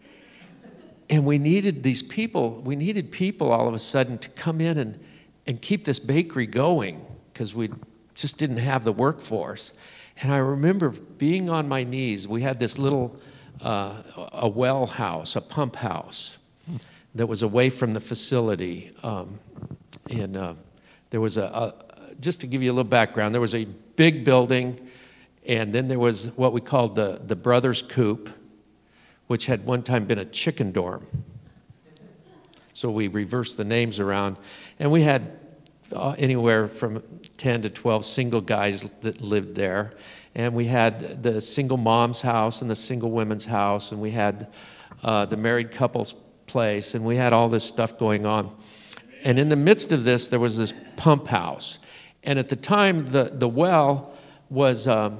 And 1.10 1.26
we 1.26 1.38
needed 1.38 1.82
these 1.82 2.02
people, 2.02 2.60
we 2.64 2.76
needed 2.76 3.10
people 3.10 3.50
all 3.50 3.66
of 3.66 3.74
a 3.74 3.78
sudden 3.78 4.18
to 4.18 4.28
come 4.30 4.60
in 4.60 4.78
and, 4.78 5.00
and 5.46 5.60
keep 5.60 5.84
this 5.84 5.98
bakery 5.98 6.46
going 6.46 7.04
because 7.32 7.54
we 7.54 7.70
just 8.14 8.38
didn't 8.38 8.58
have 8.58 8.84
the 8.84 8.92
workforce. 8.92 9.72
And 10.20 10.32
I 10.32 10.38
remember 10.38 10.90
being 10.90 11.50
on 11.50 11.68
my 11.68 11.84
knees. 11.84 12.28
We 12.28 12.42
had 12.42 12.60
this 12.60 12.78
little 12.78 13.18
uh, 13.62 14.02
a 14.32 14.48
well 14.48 14.86
house, 14.86 15.36
a 15.36 15.40
pump 15.40 15.76
house 15.76 16.38
that 17.14 17.26
was 17.26 17.42
away 17.42 17.68
from 17.68 17.92
the 17.92 18.00
facility. 18.00 18.92
Um, 19.02 19.38
and 20.10 20.36
uh, 20.36 20.54
there 21.10 21.20
was 21.20 21.36
a, 21.36 21.44
a, 21.44 22.14
just 22.20 22.40
to 22.40 22.46
give 22.46 22.62
you 22.62 22.70
a 22.70 22.74
little 22.74 22.84
background, 22.84 23.34
there 23.34 23.40
was 23.40 23.54
a 23.54 23.64
big 23.96 24.24
building 24.24 24.78
and 25.46 25.72
then 25.72 25.88
there 25.88 25.98
was 25.98 26.28
what 26.36 26.52
we 26.52 26.60
called 26.60 26.94
the, 26.94 27.20
the 27.24 27.34
Brothers 27.34 27.82
Coop, 27.82 28.30
which 29.26 29.46
had 29.46 29.64
one 29.64 29.82
time 29.82 30.04
been 30.04 30.18
a 30.18 30.24
chicken 30.24 30.72
dorm. 30.72 31.06
So 32.74 32.90
we 32.90 33.08
reversed 33.08 33.56
the 33.56 33.64
names 33.64 33.98
around. 33.98 34.38
And 34.78 34.90
we 34.90 35.02
had 35.02 35.38
uh, 35.94 36.14
anywhere 36.16 36.68
from 36.68 37.02
10 37.36 37.62
to 37.62 37.70
12 37.70 38.04
single 38.04 38.40
guys 38.40 38.88
that 39.00 39.20
lived 39.20 39.54
there. 39.54 39.92
And 40.34 40.54
we 40.54 40.66
had 40.66 41.22
the 41.22 41.40
single 41.40 41.76
mom's 41.76 42.22
house 42.22 42.62
and 42.62 42.70
the 42.70 42.76
single 42.76 43.10
women's 43.10 43.44
house. 43.44 43.92
And 43.92 44.00
we 44.00 44.12
had 44.12 44.52
uh, 45.02 45.26
the 45.26 45.36
married 45.36 45.72
couple's 45.72 46.14
place. 46.46 46.94
And 46.94 47.04
we 47.04 47.16
had 47.16 47.32
all 47.32 47.48
this 47.48 47.64
stuff 47.64 47.98
going 47.98 48.24
on. 48.24 48.54
And 49.24 49.38
in 49.38 49.48
the 49.48 49.56
midst 49.56 49.92
of 49.92 50.04
this, 50.04 50.28
there 50.28 50.40
was 50.40 50.56
this 50.56 50.72
pump 50.96 51.26
house. 51.28 51.78
And 52.22 52.38
at 52.38 52.48
the 52.48 52.56
time, 52.56 53.08
the, 53.08 53.24
the 53.24 53.48
well 53.48 54.14
was. 54.48 54.86
Um, 54.86 55.18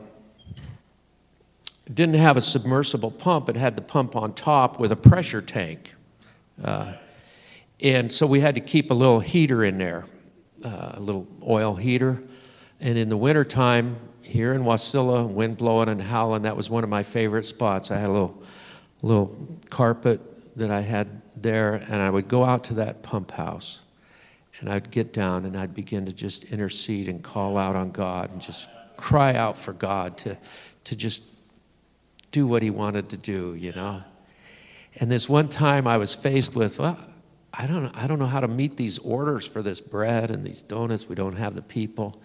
didn't 1.95 2.17
have 2.17 2.37
a 2.37 2.41
submersible 2.41 3.11
pump, 3.11 3.49
it 3.49 3.57
had 3.57 3.77
the 3.77 3.83
pump 3.83 4.17
on 4.17 4.35
top 4.35 4.79
with 4.79 4.93
a 4.93 4.97
pressure 4.97 5.41
tank. 5.41 5.95
Uh, 6.63 6.95
and 7.81 8.13
so 8.13 8.27
we 8.27 8.41
had 8.41 8.55
to 8.55 8.61
keep 8.61 8.91
a 8.91 8.95
little 8.95 9.21
heater 9.21 9.65
in 9.65 9.79
there, 9.79 10.05
uh, 10.65 10.93
a 10.95 11.01
little 11.01 11.27
oil 11.47 11.75
heater. 11.75 12.23
And 12.81 12.97
in 12.97 13.09
the 13.09 13.17
wintertime, 13.17 13.97
here 14.23 14.53
in 14.53 14.63
Wasilla, 14.63 15.29
wind 15.29 15.57
blowing 15.57 15.89
and 15.89 16.01
howling, 16.01 16.43
that 16.43 16.57
was 16.57 16.71
one 16.71 16.85
of 16.85 16.91
my 16.91 17.03
favorite 17.03 17.45
spots. 17.45 17.91
I 17.91 17.99
had 17.99 18.09
a 18.09 18.13
little, 18.13 18.43
little 19.03 19.59
carpet 19.71 20.21
that 20.57 20.71
I 20.71 20.81
had 20.81 21.23
there, 21.37 21.75
and 21.75 21.97
I 21.97 22.11
would 22.11 22.29
go 22.29 22.45
out 22.45 22.65
to 22.65 22.75
that 22.75 23.03
pump 23.03 23.33
house. 23.33 23.83
And 24.61 24.71
I'd 24.71 24.91
get 24.91 25.13
down 25.13 25.45
and 25.45 25.57
I'd 25.57 25.75
begin 25.75 26.07
to 26.07 26.13
just 26.13 26.45
intercede 26.45 27.09
and 27.09 27.23
call 27.23 27.57
out 27.57 27.75
on 27.75 27.91
God 27.91 28.31
and 28.31 28.41
just 28.41 28.69
cry 28.97 29.35
out 29.35 29.59
for 29.59 29.73
God 29.73 30.19
to, 30.19 30.39
to 30.85 30.95
just 30.95 31.25
do 32.33 32.47
what 32.47 32.63
he 32.63 32.71
wanted 32.71 33.11
to 33.11 33.17
do, 33.17 33.55
you 33.55 33.73
know. 33.73 34.03
And 34.97 35.11
this 35.11 35.29
one 35.29 35.49
time 35.49 35.87
I 35.87 35.97
was 35.97 36.15
faced 36.15 36.57
with, 36.57 36.79
well, 36.79 36.99
I 37.55 37.67
don't, 37.67 37.85
know, 37.85 37.91
I 37.95 38.07
don't 38.07 38.19
know 38.19 38.27
how 38.27 38.41
to 38.41 38.49
meet 38.49 38.77
these 38.77 38.99
orders 38.99 39.47
for 39.47 39.63
this 39.63 39.81
bread 39.81 40.31
and 40.31 40.45
these 40.45 40.63
donuts. 40.63 41.09
We 41.09 41.15
don't 41.15 41.37
have 41.37 41.55
the 41.55 41.63
people. 41.63 42.21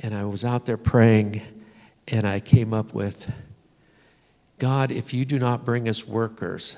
And 0.00 0.14
I 0.14 0.24
was 0.24 0.44
out 0.44 0.66
there 0.66 0.76
praying, 0.76 1.40
and 2.08 2.26
I 2.26 2.40
came 2.40 2.74
up 2.74 2.92
with, 2.92 3.32
God, 4.58 4.90
if 4.90 5.14
you 5.14 5.24
do 5.24 5.38
not 5.38 5.64
bring 5.64 5.88
us 5.88 6.06
workers, 6.06 6.76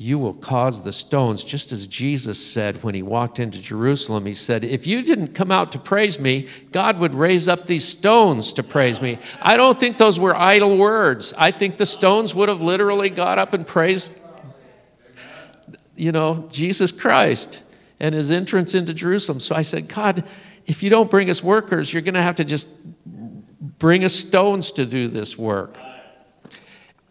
you 0.00 0.16
will 0.16 0.32
cause 0.32 0.84
the 0.84 0.92
stones, 0.92 1.42
just 1.42 1.72
as 1.72 1.88
Jesus 1.88 2.38
said 2.38 2.84
when 2.84 2.94
he 2.94 3.02
walked 3.02 3.40
into 3.40 3.60
Jerusalem. 3.60 4.26
He 4.26 4.32
said, 4.32 4.64
If 4.64 4.86
you 4.86 5.02
didn't 5.02 5.34
come 5.34 5.50
out 5.50 5.72
to 5.72 5.78
praise 5.80 6.20
me, 6.20 6.46
God 6.70 7.00
would 7.00 7.16
raise 7.16 7.48
up 7.48 7.66
these 7.66 7.84
stones 7.84 8.52
to 8.52 8.62
praise 8.62 9.02
me. 9.02 9.18
I 9.42 9.56
don't 9.56 9.78
think 9.78 9.98
those 9.98 10.20
were 10.20 10.36
idle 10.36 10.78
words. 10.78 11.34
I 11.36 11.50
think 11.50 11.78
the 11.78 11.84
stones 11.86 12.32
would 12.32 12.48
have 12.48 12.62
literally 12.62 13.10
got 13.10 13.40
up 13.40 13.54
and 13.54 13.66
praised, 13.66 14.12
you 15.96 16.12
know, 16.12 16.46
Jesus 16.48 16.92
Christ 16.92 17.64
and 17.98 18.14
his 18.14 18.30
entrance 18.30 18.76
into 18.76 18.94
Jerusalem. 18.94 19.40
So 19.40 19.56
I 19.56 19.62
said, 19.62 19.88
God, 19.88 20.22
if 20.64 20.84
you 20.84 20.90
don't 20.90 21.10
bring 21.10 21.28
us 21.28 21.42
workers, 21.42 21.92
you're 21.92 22.02
going 22.02 22.14
to 22.14 22.22
have 22.22 22.36
to 22.36 22.44
just 22.44 22.68
bring 23.60 24.04
us 24.04 24.14
stones 24.14 24.70
to 24.72 24.86
do 24.86 25.08
this 25.08 25.36
work. 25.36 25.76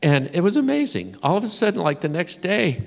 And 0.02 0.30
it 0.34 0.42
was 0.42 0.58
amazing. 0.58 1.16
All 1.24 1.38
of 1.38 1.44
a 1.44 1.48
sudden, 1.48 1.82
like 1.82 2.02
the 2.02 2.10
next 2.10 2.38
day, 2.38 2.84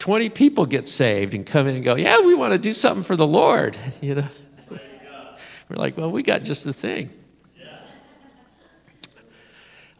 20 0.00 0.30
people 0.30 0.66
get 0.66 0.88
saved 0.88 1.34
and 1.34 1.46
come 1.46 1.66
in 1.66 1.76
and 1.76 1.84
go, 1.84 1.94
Yeah, 1.94 2.20
we 2.20 2.34
want 2.34 2.52
to 2.52 2.58
do 2.58 2.72
something 2.72 3.02
for 3.02 3.16
the 3.16 3.26
Lord. 3.26 3.76
You 4.02 4.16
know? 4.16 4.28
We're 4.70 5.76
like, 5.76 5.96
Well, 5.96 6.10
we 6.10 6.22
got 6.22 6.42
just 6.42 6.64
the 6.64 6.72
thing. 6.72 7.10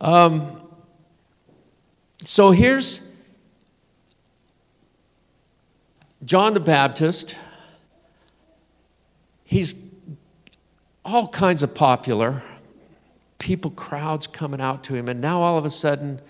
Um, 0.00 0.60
so 2.24 2.50
here's 2.50 3.02
John 6.24 6.54
the 6.54 6.60
Baptist. 6.60 7.36
He's 9.44 9.74
all 11.04 11.28
kinds 11.28 11.62
of 11.62 11.74
popular, 11.74 12.42
people, 13.40 13.72
crowds 13.72 14.28
coming 14.28 14.60
out 14.60 14.84
to 14.84 14.94
him, 14.94 15.08
and 15.08 15.20
now 15.20 15.42
all 15.42 15.58
of 15.58 15.64
a 15.64 15.70
sudden, 15.70 16.20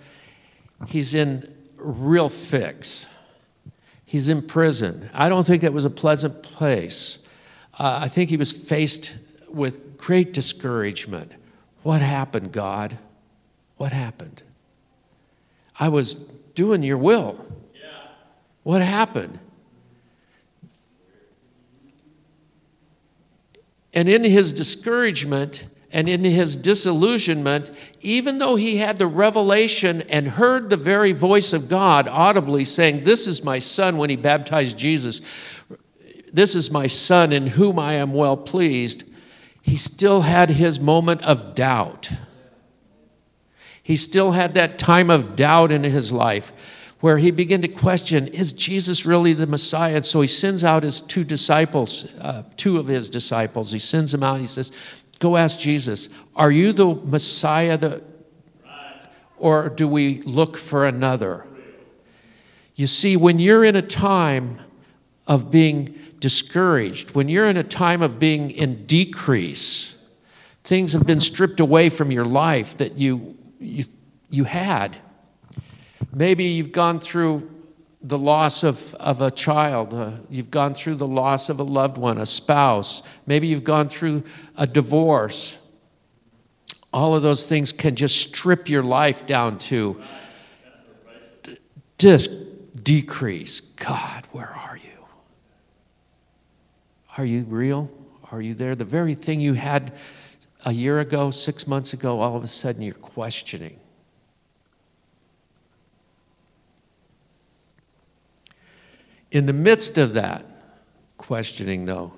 he's 0.87 1.15
in 1.15 1.53
real 1.77 2.31
fix. 2.31 3.07
He's 4.07 4.31
in 4.31 4.43
prison. 4.43 5.11
I 5.13 5.29
don't 5.29 5.47
think 5.47 5.61
that 5.63 5.75
was 5.75 5.85
a 5.85 5.91
pleasant 5.91 6.43
place. 6.43 7.19
Uh, 7.79 8.01
I 8.03 8.09
think 8.09 8.31
he 8.31 8.37
was 8.37 8.53
faced 8.53 9.17
with 9.49 9.99
great 9.99 10.33
discouragement. 10.33 11.33
What 11.83 12.01
happened, 12.01 12.53
God? 12.53 12.99
What 13.77 13.93
happened? 13.93 14.43
I 15.79 15.89
was 15.89 16.15
doing 16.55 16.83
your 16.83 16.99
will. 16.99 17.45
Yeah. 17.75 17.81
What 18.63 18.83
happened? 18.83 19.39
And 23.93 24.09
in 24.09 24.23
his 24.25 24.53
discouragement, 24.53 25.67
and 25.93 26.09
in 26.09 26.23
his 26.23 26.57
disillusionment, 26.57 27.71
even 28.01 28.39
though 28.39 28.57
he 28.57 28.77
had 28.77 28.99
the 28.99 29.07
revelation 29.07 30.03
and 30.03 30.29
heard 30.29 30.71
the 30.71 30.77
very 30.77 31.13
voice 31.13 31.53
of 31.53 31.69
God 31.69 32.07
audibly 32.07 32.65
saying, 32.65 33.01
This 33.01 33.27
is 33.27 33.43
my 33.43 33.59
son, 33.59 33.97
when 33.97 34.11
he 34.11 34.17
baptized 34.17 34.79
Jesus, 34.79 35.21
this 36.33 36.55
is 36.55 36.71
my 36.71 36.87
son 36.87 37.33
in 37.33 37.49
whom 37.49 37.79
I 37.79 37.95
am 37.95 38.13
well 38.13 38.37
pleased, 38.37 39.05
he 39.63 39.77
still 39.77 40.23
had 40.23 40.51
his 40.51 40.79
moment 40.79 41.23
of 41.23 41.55
doubt. 41.55 42.11
He 43.83 43.97
still 43.97 44.33
had 44.33 44.55
that 44.55 44.79
time 44.79 45.11
of 45.11 45.35
doubt 45.35 45.73
in 45.73 45.83
his 45.83 46.13
life 46.13 46.53
where 47.01 47.17
he 47.17 47.31
began 47.31 47.63
to 47.63 47.69
question 47.69 48.29
is 48.29 48.53
Jesus 48.53 49.07
really 49.07 49.33
the 49.33 49.47
Messiah? 49.47 49.97
And 49.97 50.05
so 50.05 50.21
he 50.21 50.27
sends 50.27 50.65
out 50.65 50.83
his 50.83 51.01
two 51.01 51.25
disciples, 51.25 52.07
uh, 52.21 52.45
two 52.57 52.79
of 52.79 52.87
his 52.87 53.09
disciples. 53.09 53.73
He 53.73 53.79
sends 53.79 54.13
them 54.13 54.23
out. 54.23 54.39
He 54.39 54.47
says, 54.47 54.71
Go 55.21 55.37
ask 55.37 55.59
Jesus, 55.59 56.09
are 56.35 56.51
you 56.51 56.73
the 56.73 56.87
Messiah 56.87 57.77
that, 57.77 58.03
or 59.37 59.69
do 59.69 59.87
we 59.87 60.23
look 60.23 60.57
for 60.57 60.87
another? 60.87 61.47
You 62.75 62.87
see, 62.87 63.17
when 63.17 63.39
you're 63.39 63.63
in 63.63 63.77
a 63.77 63.83
time 63.83 64.59
of 65.27 65.51
being 65.51 65.95
discouraged, 66.19 67.15
when 67.15 67.29
you're 67.29 67.47
in 67.47 67.59
a 67.59 67.63
time 67.63 68.01
of 68.01 68.19
being 68.19 68.51
in 68.51 68.87
decrease, 68.87 69.97
things 70.65 70.95
have 70.95 71.07
been 71.07 71.21
stripped 71.21 71.61
away 71.61 71.91
from 71.91 72.11
your 72.11 72.25
life 72.25 72.79
that 72.79 72.97
you, 72.97 73.37
you, 73.59 73.85
you 74.31 74.45
had. 74.45 74.97
Maybe 76.15 76.45
you've 76.45 76.73
gone 76.73 76.99
through 76.99 77.51
the 78.03 78.19
loss 78.19 78.63
of, 78.63 78.95
of 78.95 79.21
a 79.21 79.31
child. 79.31 79.93
Uh, 79.93 80.13
you've 80.29 80.51
gone 80.51 80.75
through 80.75 80.97
the 80.97 81.07
loss 81.07 81.49
of 81.49 81.61
a 81.61 81.63
loved 81.63 81.99
one, 81.99 82.19
a 82.19 82.27
spouse. 82.27 83.03
Maybe 83.27 83.49
you've 83.49 83.65
gone 83.65 83.89
through 83.89 84.25
a 84.57 84.67
divorce. 84.67 85.59
All 86.93 87.15
of 87.15 87.23
those 87.23 87.47
things 87.47 87.73
can 87.73 87.95
just 87.95 88.17
strip 88.17 88.69
your 88.69 88.83
life 88.83 89.27
down 89.27 89.59
to 89.59 90.01
just 91.99 92.31
decrease. 92.83 93.61
God, 93.61 94.27
where 94.33 94.49
are 94.49 94.77
you? 94.77 94.91
Are 97.19 97.25
you 97.25 97.43
real? 97.43 97.91
Are 98.33 98.41
you 98.41 98.55
there? 98.55 98.75
The 98.75 98.85
very 98.85 99.15
thing 99.15 99.41
you 99.41 99.55
had 99.55 99.93
a 100.65 100.73
year 100.73 101.01
ago, 101.01 101.31
six 101.31 101.67
months 101.67 101.93
ago, 101.93 102.21
all 102.21 102.37
of 102.37 102.45
a 102.45 102.49
sudden 102.49 102.83
you're 102.83 102.95
questioning. 102.95 103.79
In 109.31 109.47
the 109.47 109.53
midst 109.53 109.99
of 109.99 110.15
that 110.15 110.45
questioning, 111.17 111.85
though, 111.85 112.13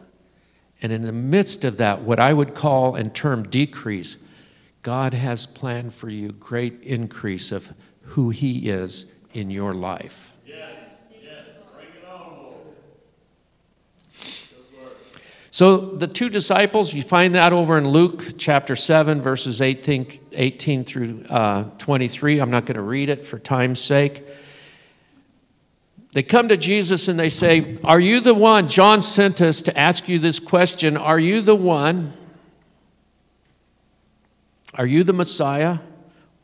and 0.80 0.92
in 0.92 1.02
the 1.02 1.12
midst 1.12 1.64
of 1.64 1.76
that, 1.76 2.02
what 2.02 2.18
I 2.18 2.32
would 2.32 2.54
call 2.54 2.94
and 2.94 3.14
term 3.14 3.44
decrease, 3.44 4.16
God 4.82 5.14
has 5.14 5.46
planned 5.46 5.94
for 5.94 6.08
you 6.08 6.32
great 6.32 6.82
increase 6.82 7.52
of 7.52 7.72
who 8.00 8.30
He 8.30 8.68
is 8.68 9.06
in 9.32 9.50
your 9.50 9.72
life. 9.72 10.32
So 15.52 15.76
the 15.76 16.06
two 16.06 16.30
disciples, 16.30 16.94
you 16.94 17.02
find 17.02 17.34
that 17.34 17.52
over 17.52 17.76
in 17.76 17.86
Luke 17.86 18.24
chapter 18.38 18.74
7, 18.74 19.20
verses 19.20 19.60
18, 19.60 20.20
18 20.32 20.84
through 20.84 21.24
uh, 21.28 21.64
23. 21.76 22.38
I'm 22.38 22.50
not 22.50 22.64
going 22.64 22.76
to 22.76 22.82
read 22.82 23.10
it 23.10 23.26
for 23.26 23.38
time's 23.38 23.78
sake. 23.78 24.24
They 26.12 26.22
come 26.22 26.48
to 26.48 26.56
Jesus 26.56 27.08
and 27.08 27.18
they 27.18 27.30
say, 27.30 27.78
Are 27.82 28.00
you 28.00 28.20
the 28.20 28.34
one? 28.34 28.68
John 28.68 29.00
sent 29.00 29.40
us 29.40 29.62
to 29.62 29.78
ask 29.78 30.08
you 30.08 30.18
this 30.18 30.38
question 30.38 30.96
Are 30.96 31.18
you 31.18 31.40
the 31.40 31.56
one? 31.56 32.12
Are 34.74 34.86
you 34.86 35.04
the 35.04 35.12
Messiah? 35.12 35.78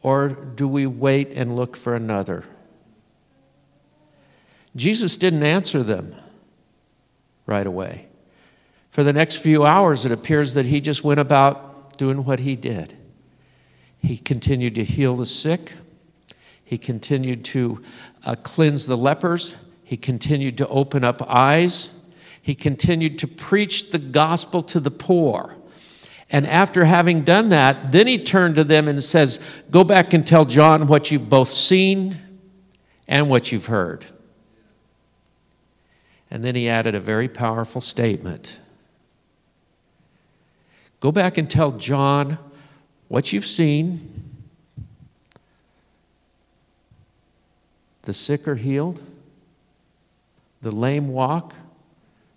Or 0.03 0.29
do 0.29 0.69
we 0.69 0.87
wait 0.87 1.33
and 1.33 1.55
look 1.55 1.77
for 1.77 1.95
another? 1.95 2.45
Jesus 4.77 5.17
didn't 5.17 5.43
answer 5.43 5.83
them 5.83 6.15
right 7.47 7.67
away. 7.67 8.07
For 8.91 9.03
the 9.03 9.13
next 9.13 9.37
few 9.37 9.67
hours, 9.67 10.05
it 10.05 10.13
appears 10.13 10.55
that 10.55 10.67
he 10.67 10.81
just 10.81 11.05
went 11.05 11.21
about 11.21 11.99
doing 11.99 12.25
what 12.25 12.41
he 12.41 12.57
did. 12.57 12.95
He 14.01 14.17
continued 14.17 14.77
to 14.77 14.85
heal 14.85 15.17
the 15.17 15.27
sick. 15.27 15.73
He 16.69 16.77
continued 16.77 17.47
to 17.47 17.81
uh, 18.27 18.35
cleanse 18.35 18.87
the 18.87 18.97
lepers. 18.97 19.57
He 19.85 19.97
continued 19.97 20.59
to 20.59 20.69
open 20.69 21.03
up 21.03 21.23
eyes. 21.27 21.89
He 22.43 22.55
continued 22.55 23.19
to 23.21 23.27
preach 23.27 23.91
the 23.91 23.99
gospel 23.99 24.61
to 24.65 24.79
the 24.79 24.91
poor. 24.91 25.57
And 26.29 26.47
after 26.47 26.85
having 26.85 27.23
done 27.23 27.49
that, 27.49 27.91
then 27.91 28.07
he 28.07 28.19
turned 28.19 28.57
to 28.57 28.65
them 28.65 28.87
and 28.87 29.03
says, 29.03 29.41
Go 29.71 29.83
back 29.83 30.13
and 30.13 30.27
tell 30.27 30.45
John 30.45 30.89
what 30.89 31.11
you've 31.11 31.31
both 31.31 31.49
seen 31.49 32.19
and 33.09 33.31
what 33.31 33.51
you've 33.51 33.65
heard. 33.65 34.05
And 36.31 36.45
then 36.45 36.55
he 36.55 36.69
added 36.69 36.95
a 36.95 37.01
very 37.01 37.31
powerful 37.31 37.81
statement 37.81 38.61
Go 41.01 41.13
back 41.13 41.39
and 41.39 41.49
tell 41.49 41.73
John 41.73 42.37
what 43.09 43.33
you've 43.33 43.47
seen 43.47 44.28
The 48.09 48.15
sick 48.15 48.49
are 48.49 48.55
healed, 48.55 49.03
the 50.63 50.71
lame 50.71 51.09
walk, 51.09 51.55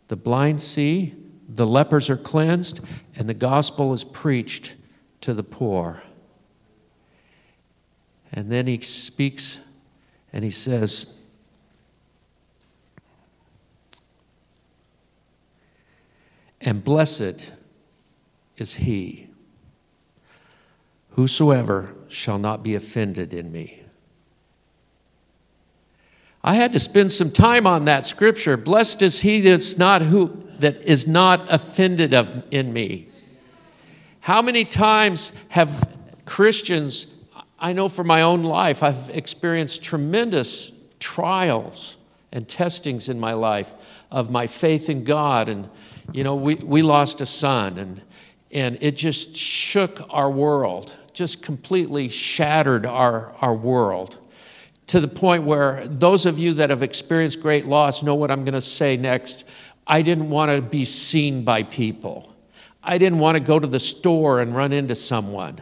the 0.10 0.18
blind 0.18 0.60
see, 0.60 1.16
the 1.48 1.66
lepers 1.66 2.10
are 2.10 2.18
cleansed, 2.18 2.82
and 3.16 3.30
the 3.30 3.34
gospel 3.34 3.94
is 3.94 4.04
preached 4.04 4.76
to 5.22 5.34
the 5.34 5.44
poor. 5.44 6.04
And 8.34 8.52
then 8.52 8.68
he 8.68 8.82
speaks 8.82 9.62
and 10.34 10.44
he 10.44 10.50
says, 10.50 11.06
And 16.60 16.84
blessed 16.84 17.54
is 18.58 18.74
he 18.74 19.30
whosoever 21.12 21.96
shall 22.10 22.40
not 22.40 22.62
be 22.62 22.76
offended 22.76 23.34
in 23.34 23.54
me. 23.54 23.81
I 26.44 26.56
had 26.56 26.74
to 26.74 26.80
spend 26.80 27.12
some 27.12 27.32
time 27.32 27.68
on 27.68 27.86
that 27.86 28.06
scripture. 28.06 28.58
Blessed 28.58 29.02
is 29.04 29.22
he 29.22 29.42
that's 29.42 29.78
not 29.78 30.02
who 30.02 30.42
that 30.60 30.84
is 30.84 31.08
not 31.08 31.52
offended 31.52 32.14
of 32.14 32.44
in 32.52 32.72
me. 32.72 33.10
How 34.22 34.42
many 34.42 34.66
times 34.66 35.34
have 35.50 35.98
Christians, 36.26 37.08
I 37.60 37.74
know 37.74 37.90
for 37.90 38.04
my 38.04 38.22
own 38.22 38.44
life, 38.44 38.84
I've 38.84 39.10
experienced 39.10 39.84
tremendous 39.84 40.72
trials 41.00 41.98
and 42.32 42.48
testings 42.48 43.10
in 43.10 43.20
my 43.20 43.34
life 43.34 43.74
of 44.12 44.30
my 44.30 44.48
faith 44.48 44.90
in 44.90 45.04
God. 45.04 45.50
And, 45.50 45.70
you 46.14 46.24
know, 46.24 46.36
we, 46.36 46.56
we 46.56 46.82
lost 46.82 47.22
a 47.22 47.26
son, 47.26 47.78
and, 47.78 48.02
and 48.52 48.78
it 48.82 48.96
just 48.96 49.36
shook 49.36 50.02
our 50.12 50.30
world, 50.30 50.94
just 51.14 51.42
completely 51.42 52.08
shattered 52.08 52.86
our, 52.86 53.34
our 53.42 53.54
world 53.54 54.18
to 54.92 55.00
the 55.00 55.08
point 55.08 55.44
where 55.44 55.88
those 55.88 56.26
of 56.26 56.38
you 56.38 56.54
that 56.56 56.70
have 56.70 56.84
experienced 56.84 57.40
great 57.40 57.66
loss 57.66 58.04
know 58.04 58.14
what 58.14 58.30
I'm 58.30 58.44
going 58.44 58.56
to 58.56 58.60
say 58.60 58.98
next. 58.98 59.46
I 59.88 60.02
didn't 60.02 60.30
want 60.30 60.52
to 60.52 60.62
be 60.62 60.84
seen 60.84 61.46
by 61.46 61.64
people. 61.64 62.36
I 62.84 62.98
didn't 62.98 63.20
want 63.20 63.36
to 63.36 63.40
go 63.40 63.58
to 63.58 63.68
the 63.68 63.80
store 63.80 64.42
and 64.42 64.54
run 64.54 64.74
into 64.74 64.94
someone. 64.96 65.62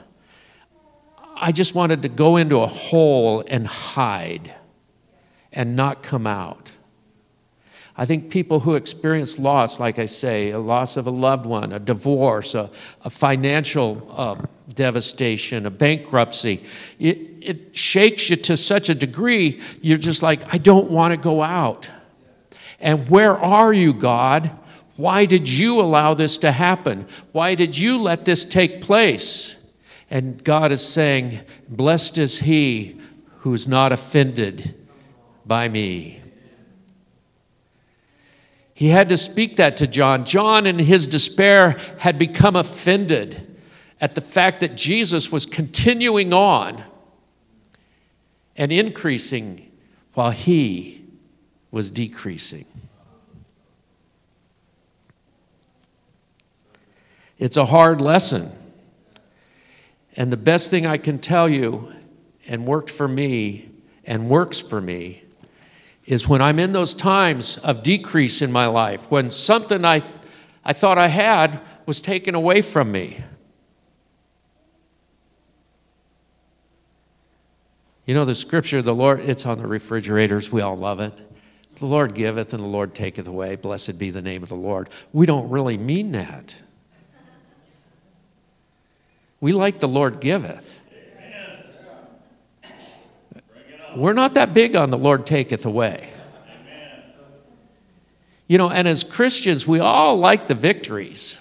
I 1.35 1.51
just 1.51 1.75
wanted 1.75 2.01
to 2.01 2.09
go 2.09 2.37
into 2.37 2.61
a 2.61 2.65
hole 2.65 3.43
and 3.45 3.67
hide 3.67 4.55
and 5.53 5.75
not 5.75 6.01
come 6.01 6.25
out. 6.25 6.71
I 7.95 8.07
think 8.07 8.31
people 8.31 8.61
who 8.61 8.73
experience 8.73 9.37
loss, 9.37 9.79
like 9.79 9.99
I 9.99 10.07
say, 10.07 10.49
a 10.49 10.59
loss 10.59 10.97
of 10.97 11.05
a 11.05 11.11
loved 11.11 11.45
one, 11.45 11.71
a 11.71 11.77
divorce, 11.77 12.55
a, 12.55 12.71
a 13.03 13.11
financial 13.11 14.11
uh, 14.17 14.41
devastation, 14.73 15.67
a 15.67 15.69
bankruptcy, 15.69 16.63
it, 16.97 17.28
it 17.41 17.75
shakes 17.75 18.29
you 18.29 18.35
to 18.35 18.57
such 18.57 18.89
a 18.89 18.95
degree, 18.95 19.61
you're 19.81 19.97
just 19.97 20.23
like, 20.23 20.53
I 20.53 20.57
don't 20.57 20.89
want 20.89 21.11
to 21.11 21.17
go 21.17 21.41
out. 21.41 21.91
And 22.79 23.09
where 23.09 23.37
are 23.37 23.73
you, 23.73 23.93
God? 23.93 24.51
Why 24.95 25.25
did 25.25 25.47
you 25.47 25.79
allow 25.79 26.13
this 26.13 26.37
to 26.39 26.51
happen? 26.51 27.07
Why 27.31 27.55
did 27.55 27.77
you 27.77 28.01
let 28.01 28.25
this 28.25 28.45
take 28.45 28.81
place? 28.81 29.57
And 30.09 30.43
God 30.43 30.71
is 30.71 30.85
saying, 30.85 31.41
Blessed 31.67 32.17
is 32.17 32.39
he 32.39 32.99
who's 33.39 33.67
not 33.67 33.91
offended 33.91 34.75
by 35.45 35.69
me. 35.69 36.21
He 38.73 38.87
had 38.87 39.09
to 39.09 39.17
speak 39.17 39.57
that 39.57 39.77
to 39.77 39.87
John. 39.87 40.25
John, 40.25 40.65
in 40.65 40.79
his 40.79 41.05
despair, 41.07 41.77
had 41.99 42.17
become 42.17 42.55
offended 42.55 43.45
at 43.99 44.15
the 44.15 44.21
fact 44.21 44.61
that 44.61 44.75
Jesus 44.75 45.31
was 45.31 45.45
continuing 45.45 46.33
on 46.33 46.83
and 48.59 48.73
increasing 48.73 49.71
while 50.15 50.31
he 50.31 51.01
was 51.71 51.89
decreasing. 51.89 52.65
It's 57.37 57.55
a 57.55 57.63
hard 57.63 58.01
lesson. 58.01 58.51
And 60.17 60.29
the 60.29 60.37
best 60.37 60.69
thing 60.69 60.85
I 60.85 60.97
can 60.97 61.19
tell 61.19 61.47
you, 61.47 61.93
and 62.49 62.65
worked 62.65 62.91
for 62.91 63.07
me, 63.07 63.69
and 64.03 64.27
works 64.27 64.59
for 64.59 64.81
me, 64.81 65.23
is 66.05 66.27
when 66.27 66.41
I'm 66.41 66.59
in 66.59 66.73
those 66.73 66.93
times 66.93 67.57
of 67.59 67.81
decrease 67.81 68.41
in 68.41 68.51
my 68.51 68.67
life, 68.67 69.09
when 69.09 69.31
something 69.31 69.85
I, 69.85 70.01
I 70.65 70.73
thought 70.73 70.97
I 70.97 71.07
had 71.07 71.61
was 71.85 72.01
taken 72.01 72.35
away 72.35 72.61
from 72.61 72.91
me. 72.91 73.23
You 78.09 78.15
know, 78.15 78.25
the 78.25 78.33
scripture, 78.33 78.81
the 78.81 78.95
Lord, 78.95 79.19
it's 79.19 79.45
on 79.45 79.59
the 79.59 79.67
refrigerators. 79.67 80.51
We 80.51 80.61
all 80.61 80.75
love 80.75 80.99
it. 80.99 81.13
The 81.75 81.85
Lord 81.85 82.15
giveth 82.15 82.55
and 82.55 82.63
the 82.63 82.67
Lord 82.67 82.95
taketh 82.95 83.27
away. 83.27 83.55
Blessed 83.55 83.99
be 83.99 84.09
the 84.09 84.23
name 84.23 84.41
of 84.41 84.49
the 84.49 84.55
Lord. 84.55 84.89
We 85.13 85.27
don't 85.27 85.47
really 85.51 85.77
mean 85.77 86.13
that. 86.13 86.59
We 89.39 89.53
like 89.53 89.77
the 89.77 89.87
Lord 89.87 90.21
giveth. 90.21 90.81
We're 93.95 94.13
not 94.13 94.33
that 94.33 94.55
big 94.55 94.75
on 94.75 94.89
the 94.89 94.97
Lord 94.97 95.27
taketh 95.27 95.67
away. 95.67 96.09
You 98.47 98.57
know, 98.57 98.71
and 98.71 98.87
as 98.87 99.03
Christians, 99.03 99.67
we 99.67 99.81
all 99.81 100.17
like 100.17 100.47
the 100.47 100.55
victories. 100.55 101.38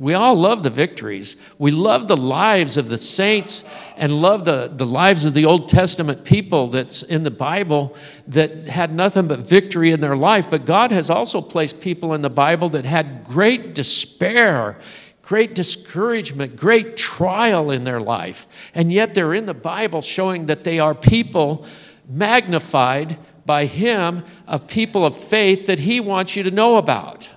We 0.00 0.14
all 0.14 0.36
love 0.36 0.62
the 0.62 0.70
victories. 0.70 1.34
We 1.58 1.72
love 1.72 2.06
the 2.06 2.16
lives 2.16 2.76
of 2.76 2.88
the 2.88 2.98
saints 2.98 3.64
and 3.96 4.22
love 4.22 4.44
the, 4.44 4.72
the 4.72 4.86
lives 4.86 5.24
of 5.24 5.34
the 5.34 5.44
Old 5.44 5.68
Testament 5.68 6.24
people 6.24 6.68
that's 6.68 7.02
in 7.02 7.24
the 7.24 7.32
Bible 7.32 7.96
that 8.28 8.66
had 8.66 8.94
nothing 8.94 9.26
but 9.26 9.40
victory 9.40 9.90
in 9.90 10.00
their 10.00 10.16
life. 10.16 10.48
But 10.48 10.64
God 10.64 10.92
has 10.92 11.10
also 11.10 11.40
placed 11.40 11.80
people 11.80 12.14
in 12.14 12.22
the 12.22 12.30
Bible 12.30 12.68
that 12.70 12.84
had 12.84 13.24
great 13.24 13.74
despair, 13.74 14.78
great 15.20 15.56
discouragement, 15.56 16.54
great 16.54 16.96
trial 16.96 17.72
in 17.72 17.82
their 17.82 18.00
life. 18.00 18.46
And 18.74 18.92
yet 18.92 19.14
they're 19.14 19.34
in 19.34 19.46
the 19.46 19.54
Bible 19.54 20.00
showing 20.00 20.46
that 20.46 20.62
they 20.62 20.78
are 20.78 20.94
people 20.94 21.66
magnified 22.08 23.18
by 23.44 23.64
Him 23.64 24.22
of 24.46 24.68
people 24.68 25.04
of 25.04 25.16
faith 25.16 25.66
that 25.66 25.80
He 25.80 25.98
wants 25.98 26.36
you 26.36 26.44
to 26.44 26.52
know 26.52 26.76
about. 26.76 27.30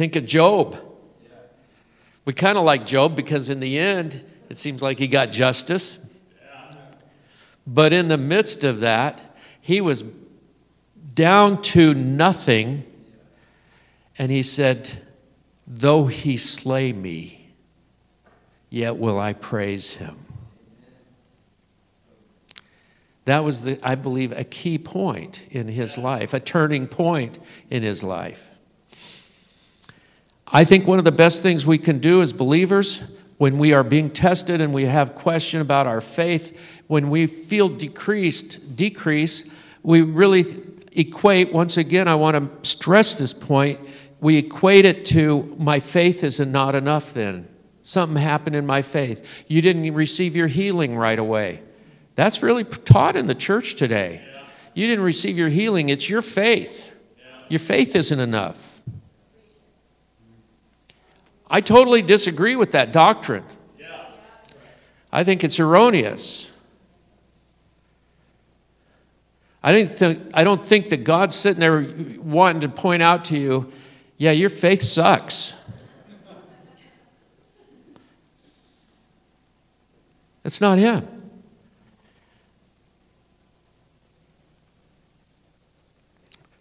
Think 0.00 0.16
of 0.16 0.24
Job. 0.24 0.78
We 2.24 2.32
kind 2.32 2.56
of 2.56 2.64
like 2.64 2.86
Job 2.86 3.14
because 3.14 3.50
in 3.50 3.60
the 3.60 3.78
end, 3.78 4.24
it 4.48 4.56
seems 4.56 4.80
like 4.80 4.98
he 4.98 5.06
got 5.06 5.30
justice. 5.30 5.98
But 7.66 7.92
in 7.92 8.08
the 8.08 8.16
midst 8.16 8.64
of 8.64 8.80
that, 8.80 9.36
he 9.60 9.82
was 9.82 10.02
down 11.12 11.60
to 11.74 11.92
nothing. 11.92 12.84
And 14.16 14.32
he 14.32 14.42
said, 14.42 15.02
Though 15.66 16.06
he 16.06 16.38
slay 16.38 16.94
me, 16.94 17.50
yet 18.70 18.96
will 18.96 19.20
I 19.20 19.34
praise 19.34 19.96
him. 19.96 20.16
That 23.26 23.44
was, 23.44 23.60
the, 23.64 23.78
I 23.82 23.96
believe, 23.96 24.32
a 24.32 24.44
key 24.44 24.78
point 24.78 25.44
in 25.50 25.68
his 25.68 25.98
life, 25.98 26.32
a 26.32 26.40
turning 26.40 26.88
point 26.88 27.38
in 27.68 27.82
his 27.82 28.02
life. 28.02 28.49
I 30.52 30.64
think 30.64 30.86
one 30.86 30.98
of 30.98 31.04
the 31.04 31.12
best 31.12 31.42
things 31.42 31.64
we 31.64 31.78
can 31.78 32.00
do 32.00 32.22
as 32.22 32.32
believers 32.32 33.02
when 33.38 33.56
we 33.56 33.72
are 33.72 33.84
being 33.84 34.10
tested 34.10 34.60
and 34.60 34.74
we 34.74 34.84
have 34.84 35.14
question 35.14 35.60
about 35.60 35.86
our 35.86 36.00
faith, 36.00 36.58
when 36.88 37.08
we 37.08 37.26
feel 37.26 37.68
decreased, 37.68 38.76
decrease, 38.76 39.44
we 39.82 40.02
really 40.02 40.44
equate, 40.92 41.52
once 41.52 41.76
again, 41.76 42.08
I 42.08 42.16
want 42.16 42.36
to 42.36 42.68
stress 42.68 43.16
this 43.16 43.32
point, 43.32 43.80
we 44.20 44.36
equate 44.36 44.84
it 44.84 45.04
to 45.06 45.56
my 45.58 45.80
faith 45.80 46.22
is 46.24 46.40
not 46.40 46.74
enough 46.74 47.14
then. 47.14 47.48
Something 47.82 48.20
happened 48.20 48.56
in 48.56 48.66
my 48.66 48.82
faith. 48.82 49.44
You 49.46 49.62
didn't 49.62 49.90
receive 49.94 50.36
your 50.36 50.48
healing 50.48 50.96
right 50.96 51.18
away. 51.18 51.62
That's 52.16 52.42
really 52.42 52.64
taught 52.64 53.16
in 53.16 53.24
the 53.26 53.34
church 53.34 53.76
today. 53.76 54.20
You 54.74 54.86
didn't 54.86 55.04
receive 55.04 55.38
your 55.38 55.48
healing, 55.48 55.88
it's 55.88 56.10
your 56.10 56.22
faith. 56.22 56.94
Your 57.48 57.60
faith 57.60 57.96
isn't 57.96 58.20
enough. 58.20 58.69
I 61.50 61.60
totally 61.60 62.00
disagree 62.00 62.54
with 62.54 62.72
that 62.72 62.92
doctrine. 62.92 63.44
I 65.12 65.24
think 65.24 65.42
it's 65.42 65.58
erroneous. 65.58 66.52
I, 69.60 69.72
didn't 69.72 69.90
think, 69.90 70.30
I 70.32 70.44
don't 70.44 70.62
think 70.62 70.90
that 70.90 71.02
God's 71.02 71.34
sitting 71.34 71.58
there 71.58 71.86
wanting 72.20 72.60
to 72.60 72.68
point 72.68 73.02
out 73.02 73.24
to 73.26 73.36
you, 73.36 73.72
yeah, 74.16 74.30
your 74.30 74.48
faith 74.48 74.82
sucks. 74.82 75.54
It's 80.44 80.60
not 80.60 80.78
Him. 80.78 81.06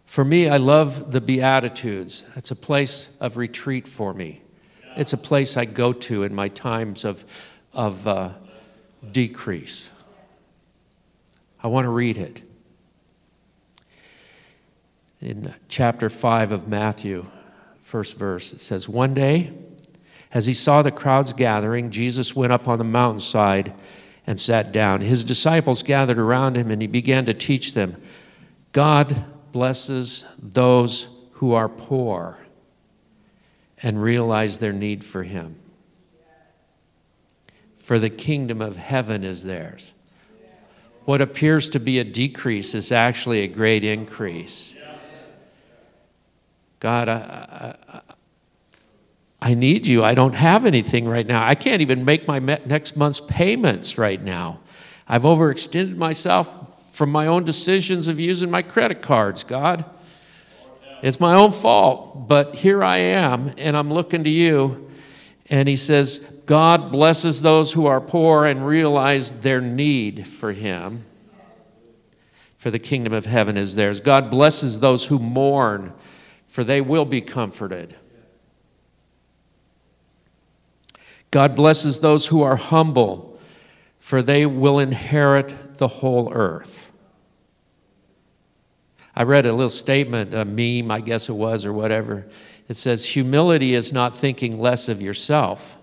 For 0.06 0.26
me, 0.26 0.50
I 0.50 0.58
love 0.58 1.12
the 1.12 1.22
Beatitudes. 1.22 2.26
It's 2.36 2.50
a 2.50 2.56
place 2.56 3.12
of 3.20 3.38
retreat 3.38 3.88
for 3.88 4.14
me. 4.14 4.42
It's 4.96 5.14
a 5.14 5.18
place 5.18 5.58
I 5.58 5.66
go 5.66 5.94
to 5.94 6.24
in 6.24 6.34
my 6.34 6.48
times 6.50 7.06
of, 7.06 7.24
of 7.74 8.08
uh, 8.08 8.34
decrease. 9.12 9.92
I 11.62 11.68
want 11.68 11.86
to 11.86 11.90
read 11.90 12.18
it. 12.18 12.42
In 15.22 15.54
chapter 15.68 16.10
5 16.10 16.52
of 16.52 16.68
Matthew, 16.68 17.26
first 17.82 18.18
verse, 18.18 18.54
it 18.54 18.60
says, 18.60 18.88
One 18.88 19.14
day, 19.14 19.52
as 20.32 20.46
he 20.46 20.54
saw 20.54 20.82
the 20.82 20.92
crowds 20.92 21.34
gathering, 21.34 21.90
Jesus 21.90 22.36
went 22.36 22.54
up 22.54 22.68
on 22.68 22.78
the 22.78 22.86
mountainside 22.86 23.74
and 24.26 24.40
sat 24.40 24.72
down. 24.72 25.02
His 25.02 25.26
disciples 25.26 25.84
gathered 25.84 26.20
around 26.20 26.56
him, 26.56 26.72
and 26.72 26.82
he 26.82 26.88
began 26.88 27.26
to 27.26 27.34
teach 27.34 27.74
them 27.74 28.02
God 28.72 29.26
blesses 29.52 30.26
those 30.38 31.10
who 31.34 31.54
are 31.54 31.68
poor 31.68 32.38
and 33.82 34.02
realize 34.02 34.60
their 34.60 34.74
need 34.74 35.04
for 35.04 35.24
Him. 35.24 35.56
For 37.76 38.00
the 38.00 38.10
kingdom 38.10 38.62
of 38.62 38.78
heaven 38.78 39.24
is 39.24 39.46
theirs. 39.46 39.94
What 41.06 41.22
appears 41.22 41.70
to 41.70 41.80
be 41.80 41.98
a 41.98 42.04
decrease 42.04 42.76
is 42.76 42.92
actually 42.92 43.42
a 43.42 43.48
great 43.48 43.84
increase. 43.84 44.76
God, 46.80 47.10
I, 47.10 47.76
I, 47.92 48.02
I 49.42 49.54
need 49.54 49.88
you. 49.88 50.04
I 50.04 50.14
don't 50.14 50.36
have 50.36 50.66
anything 50.66 51.08
right 51.08 51.26
now. 51.26 51.46
I 51.46 51.56
can't 51.56 51.82
even 51.82 52.06
make 52.06 52.28
my 52.28 52.40
next 52.40 52.96
month's 52.96 53.22
payments 53.22 53.98
right 53.98 54.22
now. 54.22 54.60
I've 55.08 55.24
overextended 55.24 55.96
myself 55.96 56.94
from 56.94 57.12
my 57.12 57.28
own 57.28 57.44
decisions 57.44 58.08
of 58.08 58.20
using 58.20 58.52
my 58.52 58.62
credit 58.62 59.02
cards, 59.02 59.44
God. 59.44 59.86
It's 61.02 61.20
my 61.20 61.36
own 61.36 61.52
fault, 61.52 62.28
but 62.28 62.56
here 62.56 62.84
I 62.84 62.98
am, 62.98 63.54
and 63.58 63.78
I'm 63.78 63.92
looking 63.92 64.24
to 64.26 64.30
you. 64.30 64.90
And 65.50 65.68
he 65.68 65.76
says, 65.76 66.20
God 66.46 66.92
blesses 66.92 67.42
those 67.42 67.72
who 67.72 67.86
are 67.86 68.02
poor 68.02 68.46
and 68.46 68.66
realize 68.66 69.32
their 69.32 69.62
need 69.62 70.28
for 70.28 70.52
him, 70.52 71.06
for 72.58 72.70
the 72.70 72.80
kingdom 72.80 73.14
of 73.14 73.26
heaven 73.26 73.58
is 73.58 73.76
theirs. 73.76 74.00
God 74.00 74.30
blesses 74.30 74.80
those 74.80 75.08
who 75.08 75.20
mourn, 75.20 75.94
for 76.48 76.64
they 76.64 76.82
will 76.82 77.06
be 77.06 77.22
comforted. 77.22 77.96
God 81.32 81.56
blesses 81.56 82.00
those 82.00 82.28
who 82.28 82.42
are 82.42 82.56
humble, 82.56 83.40
for 84.00 84.22
they 84.22 84.46
will 84.46 84.80
inherit 84.80 85.78
the 85.78 85.88
whole 85.88 86.34
earth. 86.34 86.89
I 89.20 89.24
read 89.24 89.46
a 89.46 89.52
little 89.52 89.70
statement, 89.70 90.34
a 90.34 90.46
meme, 90.46 90.90
I 90.90 91.02
guess 91.02 91.28
it 91.28 91.34
was, 91.34 91.66
or 91.66 91.74
whatever. 91.74 92.26
It 92.70 92.78
says, 92.78 93.04
Humility 93.04 93.74
is 93.74 93.92
not 93.92 94.16
thinking 94.16 94.58
less 94.58 94.88
of 94.88 95.02
yourself, 95.02 95.76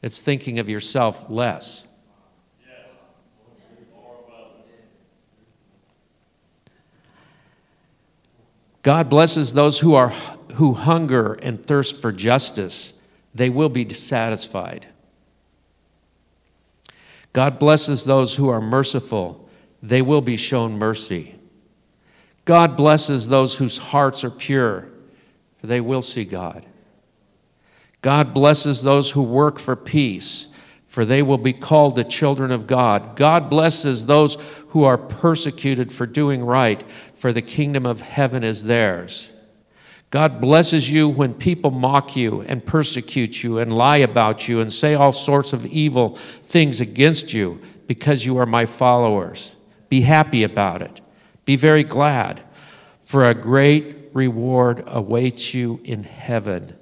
it's 0.00 0.22
thinking 0.22 0.58
of 0.58 0.66
yourself 0.66 1.26
less. 1.28 1.86
God 8.80 9.10
blesses 9.10 9.52
those 9.52 9.80
who, 9.80 9.94
are, 9.94 10.10
who 10.54 10.72
hunger 10.72 11.34
and 11.34 11.64
thirst 11.64 12.00
for 12.00 12.12
justice 12.12 12.94
they 13.34 13.50
will 13.50 13.68
be 13.68 13.88
satisfied. 13.92 14.86
God 17.34 17.58
blesses 17.58 18.04
those 18.04 18.36
who 18.36 18.48
are 18.48 18.60
merciful, 18.62 19.50
they 19.82 20.00
will 20.00 20.22
be 20.22 20.38
shown 20.38 20.78
mercy. 20.78 21.34
God 22.44 22.76
blesses 22.76 23.28
those 23.28 23.56
whose 23.56 23.78
hearts 23.78 24.24
are 24.24 24.30
pure, 24.30 24.88
for 25.56 25.66
they 25.66 25.80
will 25.80 26.02
see 26.02 26.24
God. 26.24 26.66
God 28.02 28.34
blesses 28.34 28.82
those 28.82 29.12
who 29.12 29.22
work 29.22 29.58
for 29.58 29.76
peace, 29.76 30.48
for 30.86 31.06
they 31.06 31.22
will 31.22 31.38
be 31.38 31.54
called 31.54 31.96
the 31.96 32.04
children 32.04 32.52
of 32.52 32.66
God. 32.66 33.16
God 33.16 33.48
blesses 33.48 34.04
those 34.04 34.36
who 34.68 34.84
are 34.84 34.98
persecuted 34.98 35.90
for 35.90 36.06
doing 36.06 36.44
right, 36.44 36.84
for 37.14 37.32
the 37.32 37.40
kingdom 37.40 37.86
of 37.86 38.02
heaven 38.02 38.44
is 38.44 38.64
theirs. 38.64 39.30
God 40.10 40.40
blesses 40.40 40.90
you 40.90 41.08
when 41.08 41.34
people 41.34 41.70
mock 41.72 42.14
you 42.14 42.42
and 42.42 42.64
persecute 42.64 43.42
you 43.42 43.58
and 43.58 43.72
lie 43.74 43.96
about 43.96 44.46
you 44.48 44.60
and 44.60 44.72
say 44.72 44.94
all 44.94 45.10
sorts 45.10 45.52
of 45.52 45.66
evil 45.66 46.14
things 46.14 46.80
against 46.80 47.32
you 47.32 47.60
because 47.86 48.24
you 48.24 48.36
are 48.38 48.46
my 48.46 48.64
followers. 48.66 49.56
Be 49.88 50.02
happy 50.02 50.44
about 50.44 50.82
it. 50.82 51.00
Be 51.44 51.56
very 51.56 51.84
glad, 51.84 52.42
for 53.00 53.24
a 53.24 53.34
great 53.34 54.10
reward 54.14 54.84
awaits 54.86 55.54
you 55.54 55.80
in 55.84 56.04
heaven. 56.04 56.76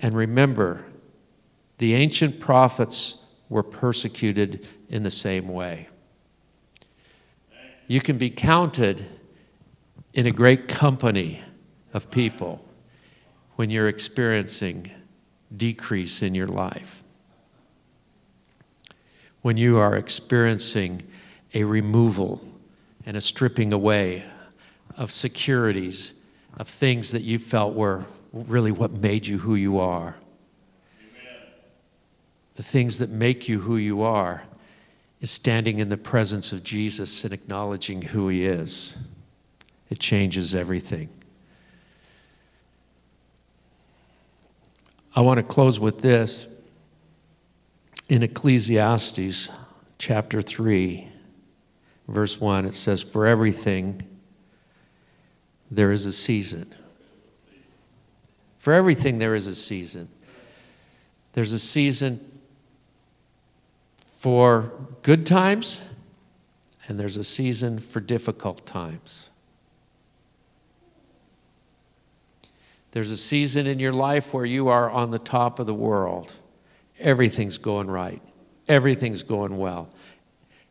And 0.00 0.14
remember, 0.14 0.84
the 1.78 1.94
ancient 1.94 2.40
prophets 2.40 3.16
were 3.48 3.62
persecuted 3.62 4.66
in 4.88 5.02
the 5.02 5.10
same 5.10 5.48
way. 5.48 5.88
You 7.86 8.00
can 8.00 8.18
be 8.18 8.30
counted 8.30 9.04
in 10.14 10.26
a 10.26 10.30
great 10.30 10.68
company 10.68 11.42
of 11.92 12.10
people 12.10 12.64
when 13.56 13.70
you're 13.70 13.88
experiencing 13.88 14.90
decrease 15.56 16.22
in 16.22 16.34
your 16.34 16.46
life. 16.46 17.04
When 19.42 19.56
you 19.56 19.78
are 19.78 19.94
experiencing 19.94 21.02
a 21.52 21.64
removal 21.64 22.40
and 23.06 23.16
a 23.16 23.20
stripping 23.20 23.72
away 23.72 24.24
of 24.96 25.10
securities, 25.10 26.14
of 26.56 26.68
things 26.68 27.10
that 27.12 27.22
you 27.22 27.38
felt 27.38 27.74
were 27.74 28.04
really 28.32 28.72
what 28.72 28.92
made 28.92 29.26
you 29.26 29.38
who 29.38 29.54
you 29.54 29.78
are. 29.78 30.16
Amen. 31.00 31.42
The 32.54 32.62
things 32.62 32.98
that 32.98 33.10
make 33.10 33.48
you 33.48 33.60
who 33.60 33.76
you 33.76 34.02
are 34.02 34.44
is 35.20 35.30
standing 35.30 35.78
in 35.78 35.88
the 35.88 35.96
presence 35.96 36.52
of 36.52 36.62
Jesus 36.62 37.24
and 37.24 37.32
acknowledging 37.32 38.02
who 38.02 38.28
He 38.28 38.44
is. 38.44 38.96
It 39.90 39.98
changes 39.98 40.54
everything. 40.54 41.08
I 45.16 45.20
want 45.20 45.38
to 45.38 45.42
close 45.44 45.78
with 45.78 46.00
this. 46.00 46.46
In 48.08 48.22
Ecclesiastes 48.22 49.48
chapter 49.98 50.42
3, 50.42 51.08
verse 52.08 52.40
1, 52.40 52.66
it 52.66 52.74
says, 52.74 53.02
For 53.02 53.26
everything 53.26 54.02
there 55.70 55.92
is 55.92 56.06
a 56.06 56.12
season. 56.12 56.74
For 58.58 58.72
everything 58.72 59.18
there 59.18 59.34
is 59.34 59.46
a 59.46 59.54
season. 59.54 60.08
There's 61.32 61.52
a 61.52 61.58
season 61.58 62.40
for 64.24 64.72
good 65.02 65.26
times, 65.26 65.84
and 66.88 66.98
there's 66.98 67.16
a 67.16 67.24
season 67.24 67.78
for 67.78 68.00
difficult 68.00 68.64
times. 68.64 69.30
There's 72.92 73.10
a 73.10 73.16
season 73.16 73.66
in 73.66 73.80
your 73.80 73.92
life 73.92 74.32
where 74.32 74.44
you 74.44 74.68
are 74.68 74.88
on 74.88 75.10
the 75.10 75.18
top 75.18 75.58
of 75.58 75.66
the 75.66 75.74
world. 75.74 76.32
Everything's 77.00 77.58
going 77.58 77.90
right, 77.90 78.22
everything's 78.68 79.24
going 79.24 79.58
well. 79.58 79.90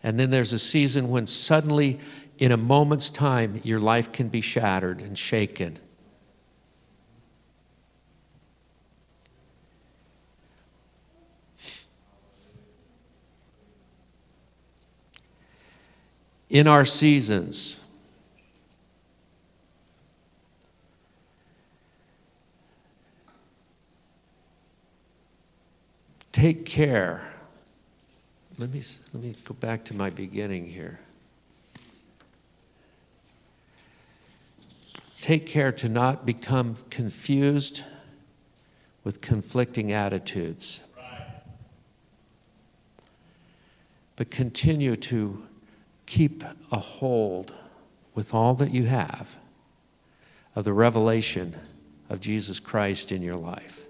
And 0.04 0.20
then 0.20 0.30
there's 0.30 0.54
a 0.54 0.60
season 0.60 1.10
when 1.10 1.26
suddenly, 1.26 2.00
in 2.38 2.52
a 2.52 2.58
moment's 2.58 3.10
time, 3.10 3.62
your 3.64 3.80
life 3.80 4.12
can 4.12 4.28
be 4.28 4.42
shattered 4.42 5.02
and 5.02 5.18
shaken. 5.18 5.80
In 16.50 16.68
our 16.68 16.86
seasons, 16.86 17.80
Take 26.34 26.66
care. 26.66 27.22
Let 28.60 28.72
me, 28.72 28.84
let 29.14 29.24
me 29.24 29.36
go 29.46 29.56
back 29.56 29.84
to 29.86 29.96
my 29.96 30.12
beginning 30.12 30.68
here. 30.68 31.00
Take 35.22 35.48
care 35.48 35.72
to 35.72 35.90
not 35.90 36.26
become 36.26 36.76
confused 36.90 37.84
with 39.04 39.22
conflicting 39.22 39.92
attitudes. 39.92 40.84
But 44.16 44.30
continue 44.30 44.96
to 44.98 45.44
keep 46.06 46.44
a 46.72 46.78
hold 46.78 47.54
with 48.14 48.34
all 48.34 48.54
that 48.56 48.72
you 48.72 48.86
have 48.86 49.38
of 50.56 50.64
the 50.64 50.74
revelation 50.74 51.56
of 52.10 52.20
Jesus 52.20 52.60
Christ 52.60 53.12
in 53.12 53.24
your 53.24 53.38
life. 53.38 53.83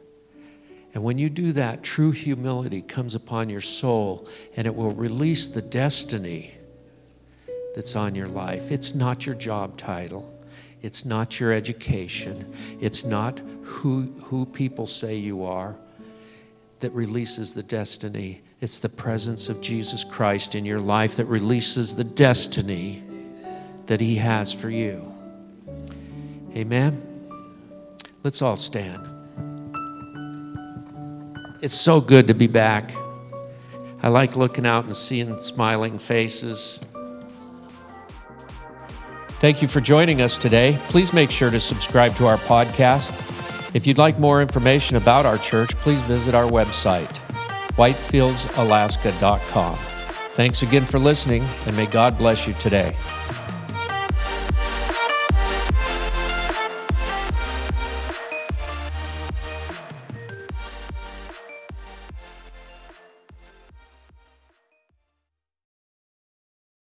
And 0.94 1.04
when 1.04 1.18
you 1.18 1.30
do 1.30 1.54
that, 1.54 1.84
true 1.84 2.12
humility 2.12 2.82
comes 2.82 3.16
upon 3.16 3.50
your 3.50 3.62
soul 3.62 4.28
and 4.56 4.68
it 4.68 4.76
will 4.76 4.92
release 4.92 5.48
the 5.48 5.62
destiny 5.62 6.54
that's 7.76 7.96
on 7.96 8.14
your 8.14 8.28
life. 8.28 8.72
It's 8.72 8.94
not 8.94 9.26
your 9.26 9.36
job 9.36 9.78
title, 9.78 10.32
it's 10.82 11.06
not 11.06 11.40
your 11.40 11.52
education, 11.52 12.54
it's 12.80 13.06
not 13.06 13.40
who, 13.64 14.04
who 14.24 14.46
people 14.46 14.86
say 14.86 15.16
you 15.16 15.44
are 15.46 15.76
that 16.82 16.92
releases 16.92 17.54
the 17.54 17.64
destiny. 17.64 18.42
It's 18.62 18.80
the 18.80 18.90
presence 18.90 19.50
of 19.50 19.62
Jesus 19.62 20.04
Christ 20.04 20.54
in 20.54 20.66
your 20.66 20.80
life 20.80 21.16
that 21.16 21.26
releases 21.26 21.96
the 21.96 22.04
destiny 22.04 23.04
that 23.88 24.00
He 24.00 24.16
has 24.18 24.54
for 24.54 24.70
you. 24.70 25.14
Amen. 26.56 27.02
Let's 28.24 28.42
all 28.42 28.56
stand. 28.56 29.13
It's 31.64 31.74
so 31.74 32.02
good 32.02 32.28
to 32.28 32.34
be 32.34 32.48
back. 32.48 32.94
I 34.02 34.10
like 34.10 34.36
looking 34.36 34.66
out 34.66 34.84
and 34.84 34.94
seeing 34.94 35.38
smiling 35.38 35.98
faces. 35.98 36.82
Thank 39.40 39.62
you 39.62 39.70
for 39.70 39.80
joining 39.80 40.22
us 40.22 40.38
today. 40.38 40.78
Please 40.90 41.14
make 41.14 41.32
sure 41.32 41.50
to 41.50 41.62
subscribe 41.62 42.18
to 42.18 42.28
our 42.28 42.36
podcast. 42.36 43.14
If 43.74 43.88
you'd 43.88 43.98
like 43.98 44.20
more 44.20 44.42
information 44.42 44.98
about 44.98 45.26
our 45.26 45.38
church, 45.38 45.74
please 45.78 46.02
visit 46.02 46.36
our 46.36 46.52
website, 46.52 47.22
whitefieldsalaska.com. 47.78 49.76
Thanks 50.36 50.64
again 50.64 50.84
for 50.84 51.00
listening, 51.00 51.46
and 51.66 51.78
may 51.78 51.86
God 51.86 52.18
bless 52.18 52.46
you 52.46 52.54
today. 52.56 52.94